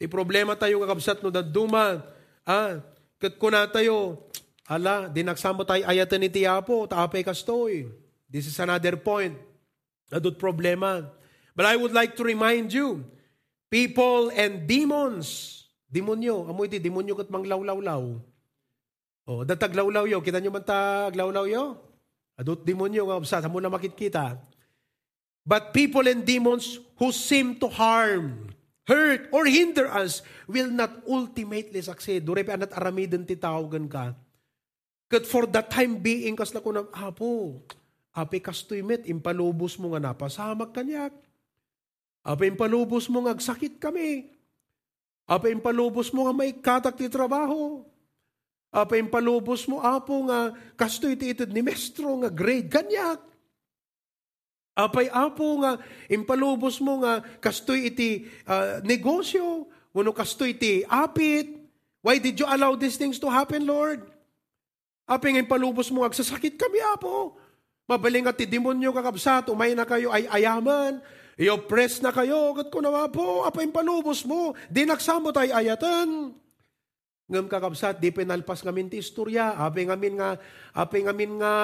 [0.00, 2.00] Di problema tayo kakabsat no daduma.
[2.48, 2.80] Ah,
[3.20, 4.24] kat kuna tayo,
[4.64, 7.92] ala, dinaksamo tayo ayatan ni Tiapo, taapay kastoy.
[8.26, 9.36] This is another point.
[10.08, 11.12] Adot problema.
[11.52, 13.04] But I would like to remind you,
[13.68, 15.60] people and demons,
[15.92, 18.31] demonyo, amoy ti demonyo kat manglawlawlaw.
[19.26, 20.18] Oh, dataglawlaw yo.
[20.18, 21.78] Kita nyo man taglawlaw yo?
[22.34, 24.40] Adot demonyo nga sa mo na makikita.
[25.42, 28.54] But people and demons who seem to harm,
[28.86, 32.22] hurt, or hinder us will not ultimately succeed.
[32.22, 34.14] Dure pa anat aramiden ti tawagan ka.
[35.10, 37.58] Kat for the time being, kas na ko ng apo,
[38.14, 41.12] api kastoy met, impalubos mo nga napasamak kanyak.
[42.22, 44.30] Api impalubos mo nga agsakit kami.
[45.26, 47.82] Api impalubos mo nga may katak ti trabaho.
[48.72, 53.20] Apa yung palubos mo, apo nga, kasto iti itid ni mestro nga grade kanyak.
[54.72, 55.76] Apay apo nga,
[56.08, 61.60] impalubos mo nga, kastoy iti uh, negosyo, uno kastoy iti apit.
[62.00, 64.08] Why did you allow these things to happen, Lord?
[65.04, 67.36] Apay impalubos mo, agsasakit kami, apo.
[67.84, 71.04] Mabaling at ti demonyo kakabsat, umay na kayo ay ayaman,
[71.36, 76.32] i-oppress na kayo, kat ko na po, apay impalubos mo, dinaksamo tayo ayatan.
[77.32, 79.56] Ngam kakabsat, di pinalpas ngamin ti istorya.
[79.56, 80.36] Ape ngamin nga,
[80.76, 81.54] ape ngamin nga,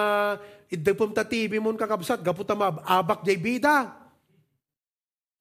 [0.72, 2.56] idagpum ta TV mon kakabsat, gaputa
[2.88, 3.92] abak jay bida.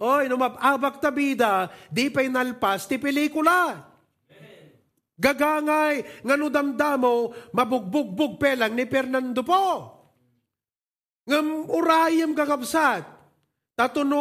[0.03, 3.87] Oy, no abak ta bida, di pinalpas ti pelikula.
[5.15, 9.63] Gagangay, nga no damdamo, mabugbugbog pelang ni Fernando po.
[11.23, 13.07] Ngam urayem kakabsat,
[13.79, 14.19] tatuno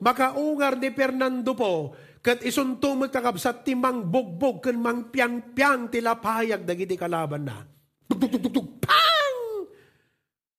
[0.00, 1.92] makaungar ni Fernando po,
[2.26, 7.62] Kat isuntumot kakabsat ti mang bugbog kan mang piang-piang tilapayag dagiti kalaban na.
[8.10, 9.38] Tug, tug, tug, tug, pang!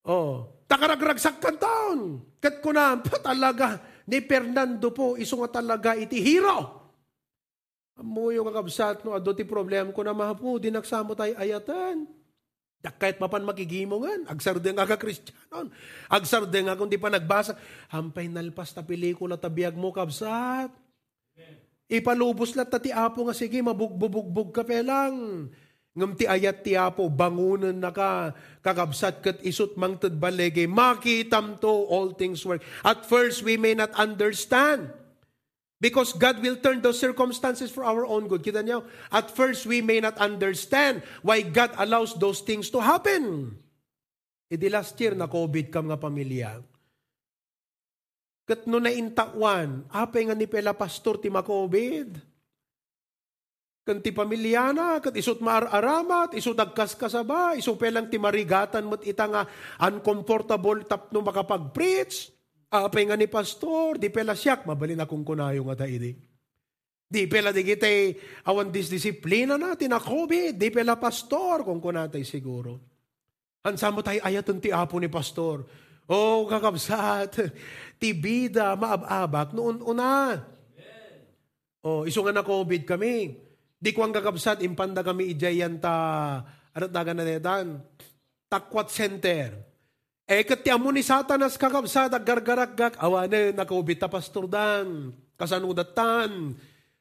[0.08, 2.24] Oh, takaragragsak kan taon.
[2.40, 6.88] Kat kunan pa talaga ni Fernando po iso nga talaga iti hero.
[8.00, 12.08] Yung kakabsat no, ado ti problem ko na mahapo, dinaksamo tayo ayatan.
[12.80, 15.68] Da kahit mapan makigimongan, agsarde nga ka kristyanon.
[16.08, 17.60] Agsarde nga kung di pa nagbasa,
[17.92, 20.87] hampay nalpas ta pelikula tabiyag mo kabsat.
[21.88, 25.48] Ipalubos lat ti apo nga sige, mabugbubugbog ka pelang.
[25.98, 31.72] Ngam ti ayat ti apo, bangunan na ka, kakabsat kat isut mang balege, makitam to
[31.90, 32.62] all things work.
[32.86, 34.94] At first, we may not understand.
[35.78, 38.42] Because God will turn those circumstances for our own good.
[38.42, 38.86] Kita niyo?
[39.14, 43.54] At first, we may not understand why God allows those things to happen.
[44.50, 46.62] E di last year, na COVID kam nga pamilya.
[48.48, 52.16] Kat no na intawan, apay nga ni pela pastor ti makobid.
[53.84, 59.28] Kan ti pamilyana, kat isot maararamat, isot agkas kasaba, iso pelang ti marigatan mo't ita
[59.28, 59.44] nga
[59.84, 62.32] uncomfortable tapno makapag-preach.
[62.72, 66.16] Apay nga ni pastor, di pela siyak, mabalin akong kunayo nga taidi.
[67.08, 67.88] Di pela di kita
[68.52, 72.80] awan disdisiplina natin na COVID, di pela pastor, kung kunatay siguro.
[73.64, 75.64] Hansa mo tayo ayatun ti apo ni pastor.
[76.08, 77.52] Oh, kakabsat,
[78.00, 80.40] tibida, maababak, noon una.
[81.84, 83.36] Oh, iso nga na COVID kami.
[83.78, 85.96] Di ko ang kakabsat, impanda kami ijayan ta,
[86.72, 87.84] ano taga na netan?
[88.48, 89.52] Takwat Center.
[90.28, 96.56] Eh, kati amo ni Satanas kakabsat, aggargaragak, awanan, na COVID ta pastor dan, kasanudatan.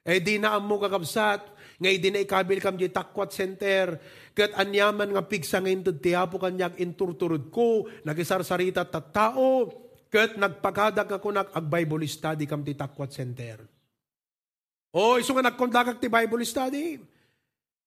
[0.06, 1.42] Eh, di na amo kakabsat,
[1.82, 4.00] ngay di na ikabil kam di takwat center,
[4.36, 9.72] kat anyaman nga pigsa ngayon tiyapo kanyak inturturod ko, nagisarsarita ta tao,
[10.12, 13.64] kat nagpakadag ako nak ag Bible study kam ti takwat center.
[14.92, 17.00] Oh, iso nga nagkondakak ti Bible study.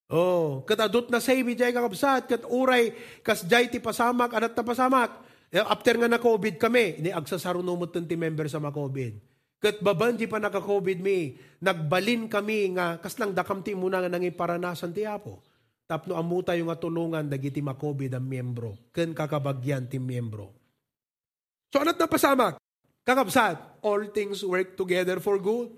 [0.10, 4.66] Oh, kat adot na say jay kakabsat, kat uray, kas jay ti pasamak, adat na
[4.66, 5.12] pasamak.
[5.54, 9.14] Eh, after nga na COVID kami, ini agsasarunumot ti member sa ma-COVID.
[9.62, 14.94] Kat baban di pa naka-COVID mi, nagbalin kami nga, kaslang dakamti muna nga nangi paranasan
[14.94, 15.49] ti Apo.
[15.90, 18.78] Tapno amu tayo nga tulungan dagiti ma-COVID ang miyembro.
[18.94, 20.54] Ken kakabagyan ti miyembro.
[21.74, 22.62] So anat na pasamak?
[23.02, 25.74] Kakabsat, all things work together for good.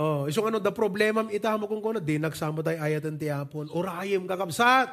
[0.00, 3.28] Oh, iso ano, the problem am ita mo kung kuno, di nagsama tayo ayatan ti
[3.28, 3.68] Apon.
[3.68, 4.88] Orayim kakabsat.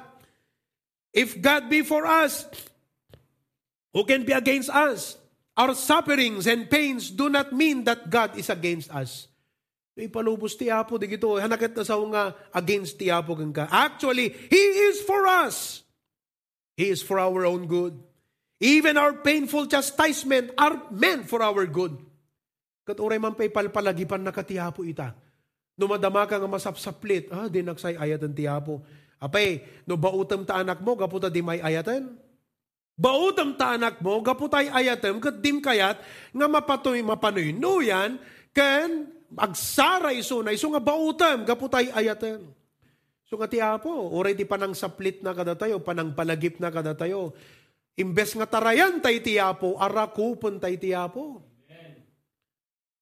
[1.15, 2.43] If God be for us,
[3.95, 5.15] who can be against us?
[5.55, 9.31] Our sufferings and pains do not mean that God is against us.
[9.93, 13.69] Ipalubos ti Apo, di gito, hanakat na sa nga against ti Apo ka.
[13.69, 15.85] Actually, He is for us.
[16.73, 17.93] He is for our own good.
[18.57, 21.93] Even our painful chastisement are meant for our good.
[22.83, 25.13] Kat uray man pa'y palpalagipan na katiyapo ita.
[25.77, 28.81] No madama ka nga masapsaplit, ah, di nagsay ayatan tiyapo.
[29.21, 32.23] Apay, no bautam ta anak mo, gaputa di may ayatan.
[32.93, 35.97] Baudam ta anak mo, gaputay ayatem, kat dim kayat,
[36.29, 38.21] nga mapatoy mapanoy no yan,
[38.53, 42.43] ken agsara iso na iso nga bautam, gaputay ayatem.
[43.25, 47.33] So nga tiapo, oray di panang saplit na kada tayo, panang palagip na kada tayo.
[47.97, 51.41] Imbes nga tarayan tay tiapo, arakupon tay tiapo.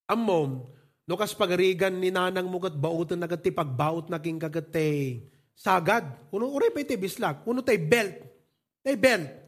[0.07, 0.67] Amom,
[1.07, 5.23] no kas pagarigan ni nanang mo kat bautan na kat pagbaut na king kagate
[5.55, 6.03] sagad.
[6.31, 8.19] Uno oray pa iti bislak, uno tay belt.
[8.83, 9.40] Tay belt.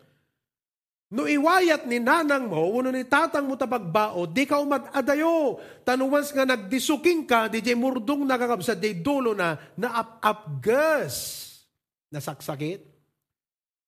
[1.14, 5.62] No iwayat ni nanang mo, uno ni tatang mo tapagbao, di ka umadadayo.
[5.86, 11.14] Tanuwas nga nagdisuking ka, di jay murdong nakakabsat, di dulo na, na ap-apgas.
[12.10, 12.82] Nasaksakit.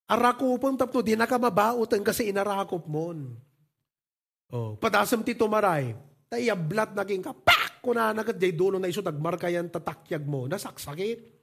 [0.05, 3.09] Arakupon tapto, di na ka mabaotan kasi inarakop mo.
[4.53, 5.97] Oh, padasam ti tumaray.
[6.29, 7.81] Tayablat naging ka, pak!
[7.81, 10.45] Kuna nagat, di dulo na iso, tagmarkayan tatakyag mo.
[10.45, 11.34] Nasaksakit.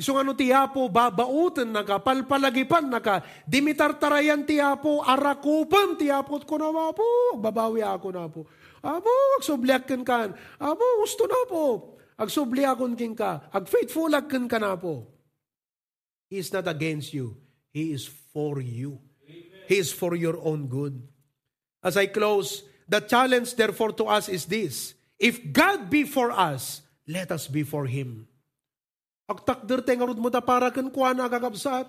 [0.00, 6.88] Isong ano tiyapo, babautan na ka, palpalagipan na ka, dimitartarayan tiyapo, arakupan tiyapo ko na
[6.96, 8.48] po, babawi ako na po.
[8.80, 10.32] Abo, agsubliakan kan.
[10.56, 11.64] Abo, gusto na po.
[12.16, 13.44] Agsubliakon king ka.
[13.52, 14.08] Ag faithful
[14.48, 15.04] ka na po.
[16.32, 17.36] He is not against you.
[17.68, 19.04] He is for you.
[19.68, 20.96] He is for your own good.
[21.84, 24.96] As I close, the challenge therefore to us is this.
[25.20, 28.29] If God be for us, let us be for Him.
[29.30, 31.86] Agtakder tayo nga mo ta para kan kuha na kakabsat.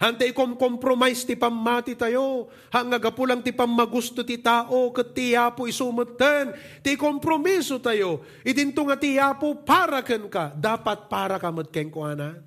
[0.00, 2.48] Hantay kom compromise ti pamati tayo.
[2.72, 6.56] Hanga gapulang ti pamagusto ti tao ket ti apo isumutten.
[6.80, 8.24] Ti kompromiso tayo.
[8.40, 10.56] Idinto nga ti apo para kan ka.
[10.56, 12.40] Dapat para ka met ken kuana.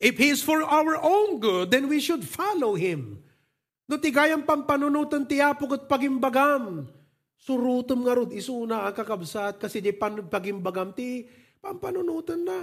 [0.00, 3.20] If He is for our own good, then we should follow Him.
[3.84, 6.88] No ti gayang pampanunutan ti apo ket pagimbagam.
[7.36, 11.28] Surutom nga rod isuna ang kakabsat kasi di pagimbagam ti
[11.60, 12.60] pampanunutan na.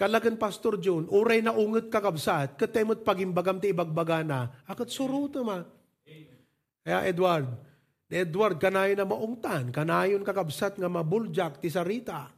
[0.00, 5.60] Kalagan Pastor John, uray na unget kakabsat, katemot pagimbagam ti ibagbaga na, akat suruto ma.
[6.80, 7.44] Kaya Edward,
[8.08, 12.32] Edward, kanayon na maungtan, kanayon kakabsat nga mabuljak ti sarita,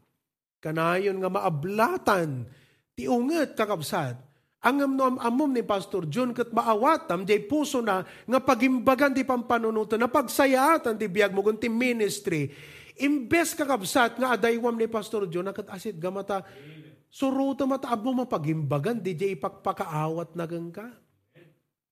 [0.58, 2.50] kanayon nga maablatan,
[2.98, 4.18] ti unget kakabsat.
[4.66, 10.02] Ang amnom amom ni Pastor John kat maawatam di puso na nga pagimbagan ti pampanunutan
[10.02, 12.50] na pagsayatan ti biag mo ti ministry.
[12.98, 16.81] Imbes kakabsat nga adaywam ni Pastor John nakat asit gamata Amen
[17.12, 20.88] Suruta mataab mo mapagimbagan, di jay ipagpakaawat na ka.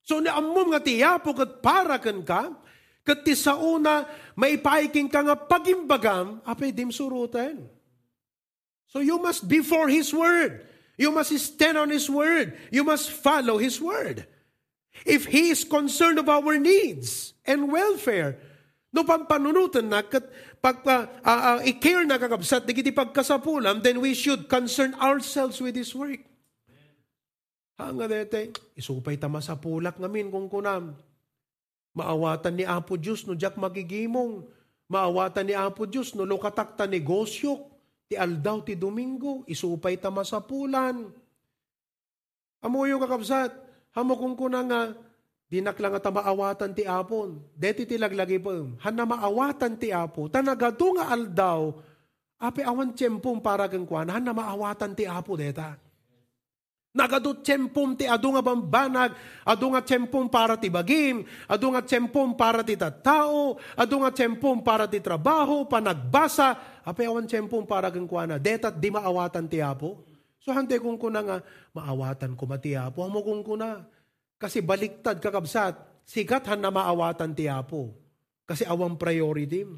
[0.00, 2.56] So ni amom nga tiyapo kat para kan ka,
[3.04, 7.68] kat ti sa una, maipaiking ka nga pagimbagam, apay dim surutan.
[8.88, 10.64] So you must be for His Word.
[10.96, 12.56] You must stand on His Word.
[12.72, 14.24] You must follow His Word.
[15.04, 18.40] If He is concerned of our needs and welfare,
[18.90, 20.26] no pampanunutan na kat
[20.61, 25.96] pagpa uh, uh, i-care na kakabsat di pagkasapulam, then we should concern ourselves with His
[25.96, 26.20] work.
[27.80, 30.92] Hanga dete, isupay tama sa pulak ngamin kung kunam.
[31.96, 34.44] Maawatan ni Apo Diyos no jak magigimong.
[34.92, 37.66] Maawatan ni Apo Diyos no lukatakta negosyo.
[38.04, 41.08] Ti aldaw ti Domingo, isupay tama sa pulan.
[42.61, 43.56] Amoyo kakabsat,
[43.96, 44.92] hamo kung kuna nga,
[45.51, 47.42] Dinak lang at maawatan ti apon.
[47.59, 48.78] Deti ti laglagi po.
[48.86, 50.30] Han na maawatan ti apo.
[50.30, 51.74] Tanagado nga aldaw.
[52.38, 54.07] Ape awan tiyempong para kang kwan.
[54.14, 55.74] Han na maawatan ti apo deta.
[56.94, 59.11] Nagado tiyempong ti adu nga bambanag.
[59.42, 61.26] Adu nga tiyempong para ti bagim.
[61.51, 63.59] Adu nga tiyempong para ti tattao.
[63.74, 65.66] Adu nga tiyempong para ti trabaho.
[65.66, 66.78] Panagbasa.
[66.86, 68.38] Ape awan tiyempong para kang kwan.
[68.38, 70.07] Deta di maawatan ti apo.
[70.38, 71.36] So hante kung kuna nga
[71.74, 73.03] maawatan ko mati apo.
[73.03, 73.82] Amo kung kuna
[74.41, 75.76] kasi baliktad kakabsat,
[76.09, 77.93] sigat han na maawatan ti Apo.
[78.49, 79.68] Kasi awang priority.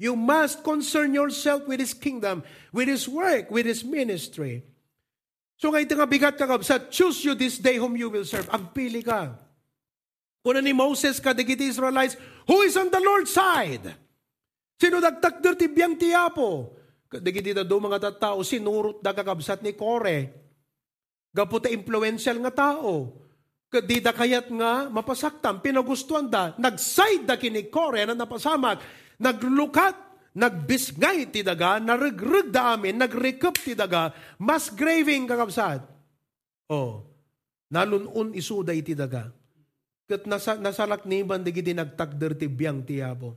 [0.00, 2.40] You must concern yourself with His kingdom,
[2.72, 4.64] with His work, with His ministry.
[5.60, 8.48] So ngayon nga bigat kakabsat, choose you this day whom you will serve.
[8.48, 9.36] Agpili ka.
[10.40, 12.16] Kuna ni Moses ka, digiti Israelites,
[12.48, 13.84] who is on the Lord's side?
[14.80, 16.72] Sino nagtakder ti biyang tiyapo?
[17.08, 20.32] Dagi dito do mga tattao, sinurot da kakabsat ni Kore.
[21.32, 23.25] Gaputa influential nga tao.
[23.66, 28.78] Kadida kayat nga mapasaktam, pinagustuhan da, nagside da kini Kore na napasamak,
[29.18, 29.94] naglukat,
[30.38, 35.82] nagbisngay ti daga, naregreg da amin, nagrekep ti daga, mas graving kakabsat.
[36.70, 37.02] Oh,
[37.74, 39.34] nalunun isuda iti daga.
[40.06, 43.34] Kat nasa, nasalak ni ban digiti nagtagder ti biyang tiyabo.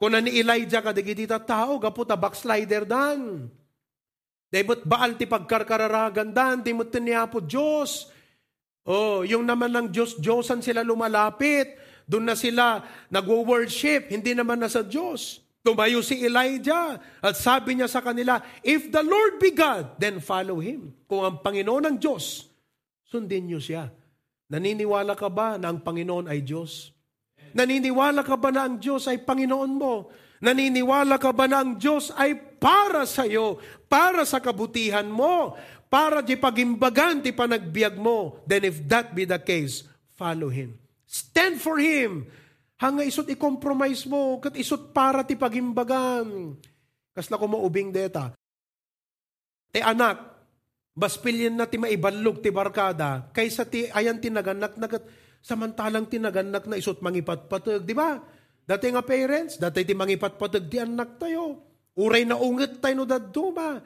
[0.00, 3.52] Kung ni Elijah ka digiti ta tao, gaputa backslider dan.
[4.48, 6.88] Debut baal ti pagkarkararagan dan, ti mo
[7.28, 8.08] po Diyos.
[8.88, 11.76] Oh, yung naman ng Diyos, Diyosan sila lumalapit.
[12.10, 15.44] Doon na sila nagwo-worship, hindi naman na sa Diyos.
[15.60, 20.58] Tumayo si Elijah at sabi niya sa kanila, If the Lord be God, then follow
[20.58, 20.96] Him.
[21.04, 22.48] Kung ang Panginoon ng Diyos,
[23.04, 23.92] sundin niyo siya.
[24.50, 26.90] Naniniwala ka ba na ang Panginoon ay Diyos?
[27.54, 30.10] Naniniwala ka ba na ang Diyos ay Panginoon mo?
[30.40, 35.54] Naniniwala ka ba na ang Diyos ay para sa iyo, para sa kabutihan mo,
[35.90, 38.40] para di pagimbagan ti panagbiag mo?
[38.46, 39.84] Then if that be the case,
[40.14, 40.78] follow Him.
[41.04, 42.30] Stand for Him.
[42.80, 46.56] Hanga isot i-compromise mo, kat isot para ti pagimbagan.
[47.12, 48.32] Kasla ko mo ubing deta.
[49.68, 50.30] Te anak,
[50.90, 55.06] Baspilyan na ti maibalog ti barkada, kaysa ti ayan tinaganak nagat
[55.40, 58.18] samantalang tinaganak na isot mangipatpatag, di ba?
[58.66, 61.62] Dati nga parents, dati ti mangipatpatag ti anak tayo.
[61.96, 63.78] Uray na unget tayo no dadto ba?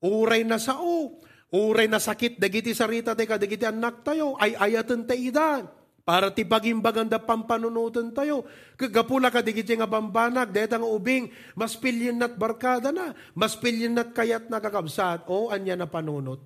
[0.00, 1.18] Uray na sao.
[1.52, 5.68] Uray na sakit, dagiti sarita ti dagiti anak tayo, ay ayatan ta ida.
[6.02, 8.42] Para ti pagimbaganda pampanunutan tayo.
[8.74, 13.94] Kagapula ka digiti nga bambanag, deta nga ubing, mas pilyin nat barkada na, mas pilyin
[13.94, 16.42] nat kayat nakakabsat, o anya na panunot.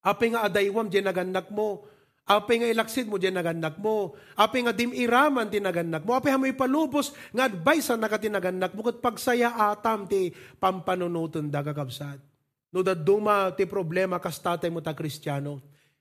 [0.00, 1.84] Api nga adaywam, di naganak mo.
[2.24, 4.16] Api nga ilaksid mo, di naganak mo.
[4.38, 6.16] Api nga dimiraman, di naganak mo.
[6.16, 8.80] Api hamoy palubos, nga advice ang nakatinaganak mo.
[8.86, 12.29] Kat pagsaya atam, ti pampanunutan da kakabsat.
[12.70, 15.58] No duma ti problema kas tatay mo ta kristyano.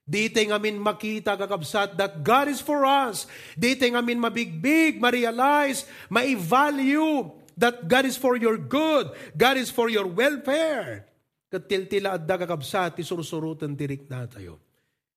[0.09, 3.29] Dite ngamin makita kakabsat that God is for us.
[3.53, 9.13] Dite ngamin mabigbig, ma-realize, ma-value that God is for your good.
[9.37, 11.09] God is for your welfare
[11.49, 14.61] katiltila at dagakabsat, ti sursurutan tirik na tayo.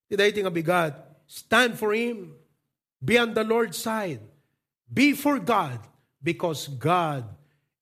[0.09, 0.97] Tiday nga bigat,
[1.29, 2.33] stand for Him,
[3.01, 4.21] be on the Lord's side,
[4.89, 5.81] be for God,
[6.21, 7.29] because God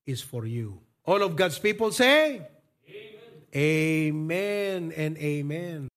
[0.03, 0.79] is for you.
[1.07, 2.43] All of God's people say,
[3.55, 5.90] amen and amen.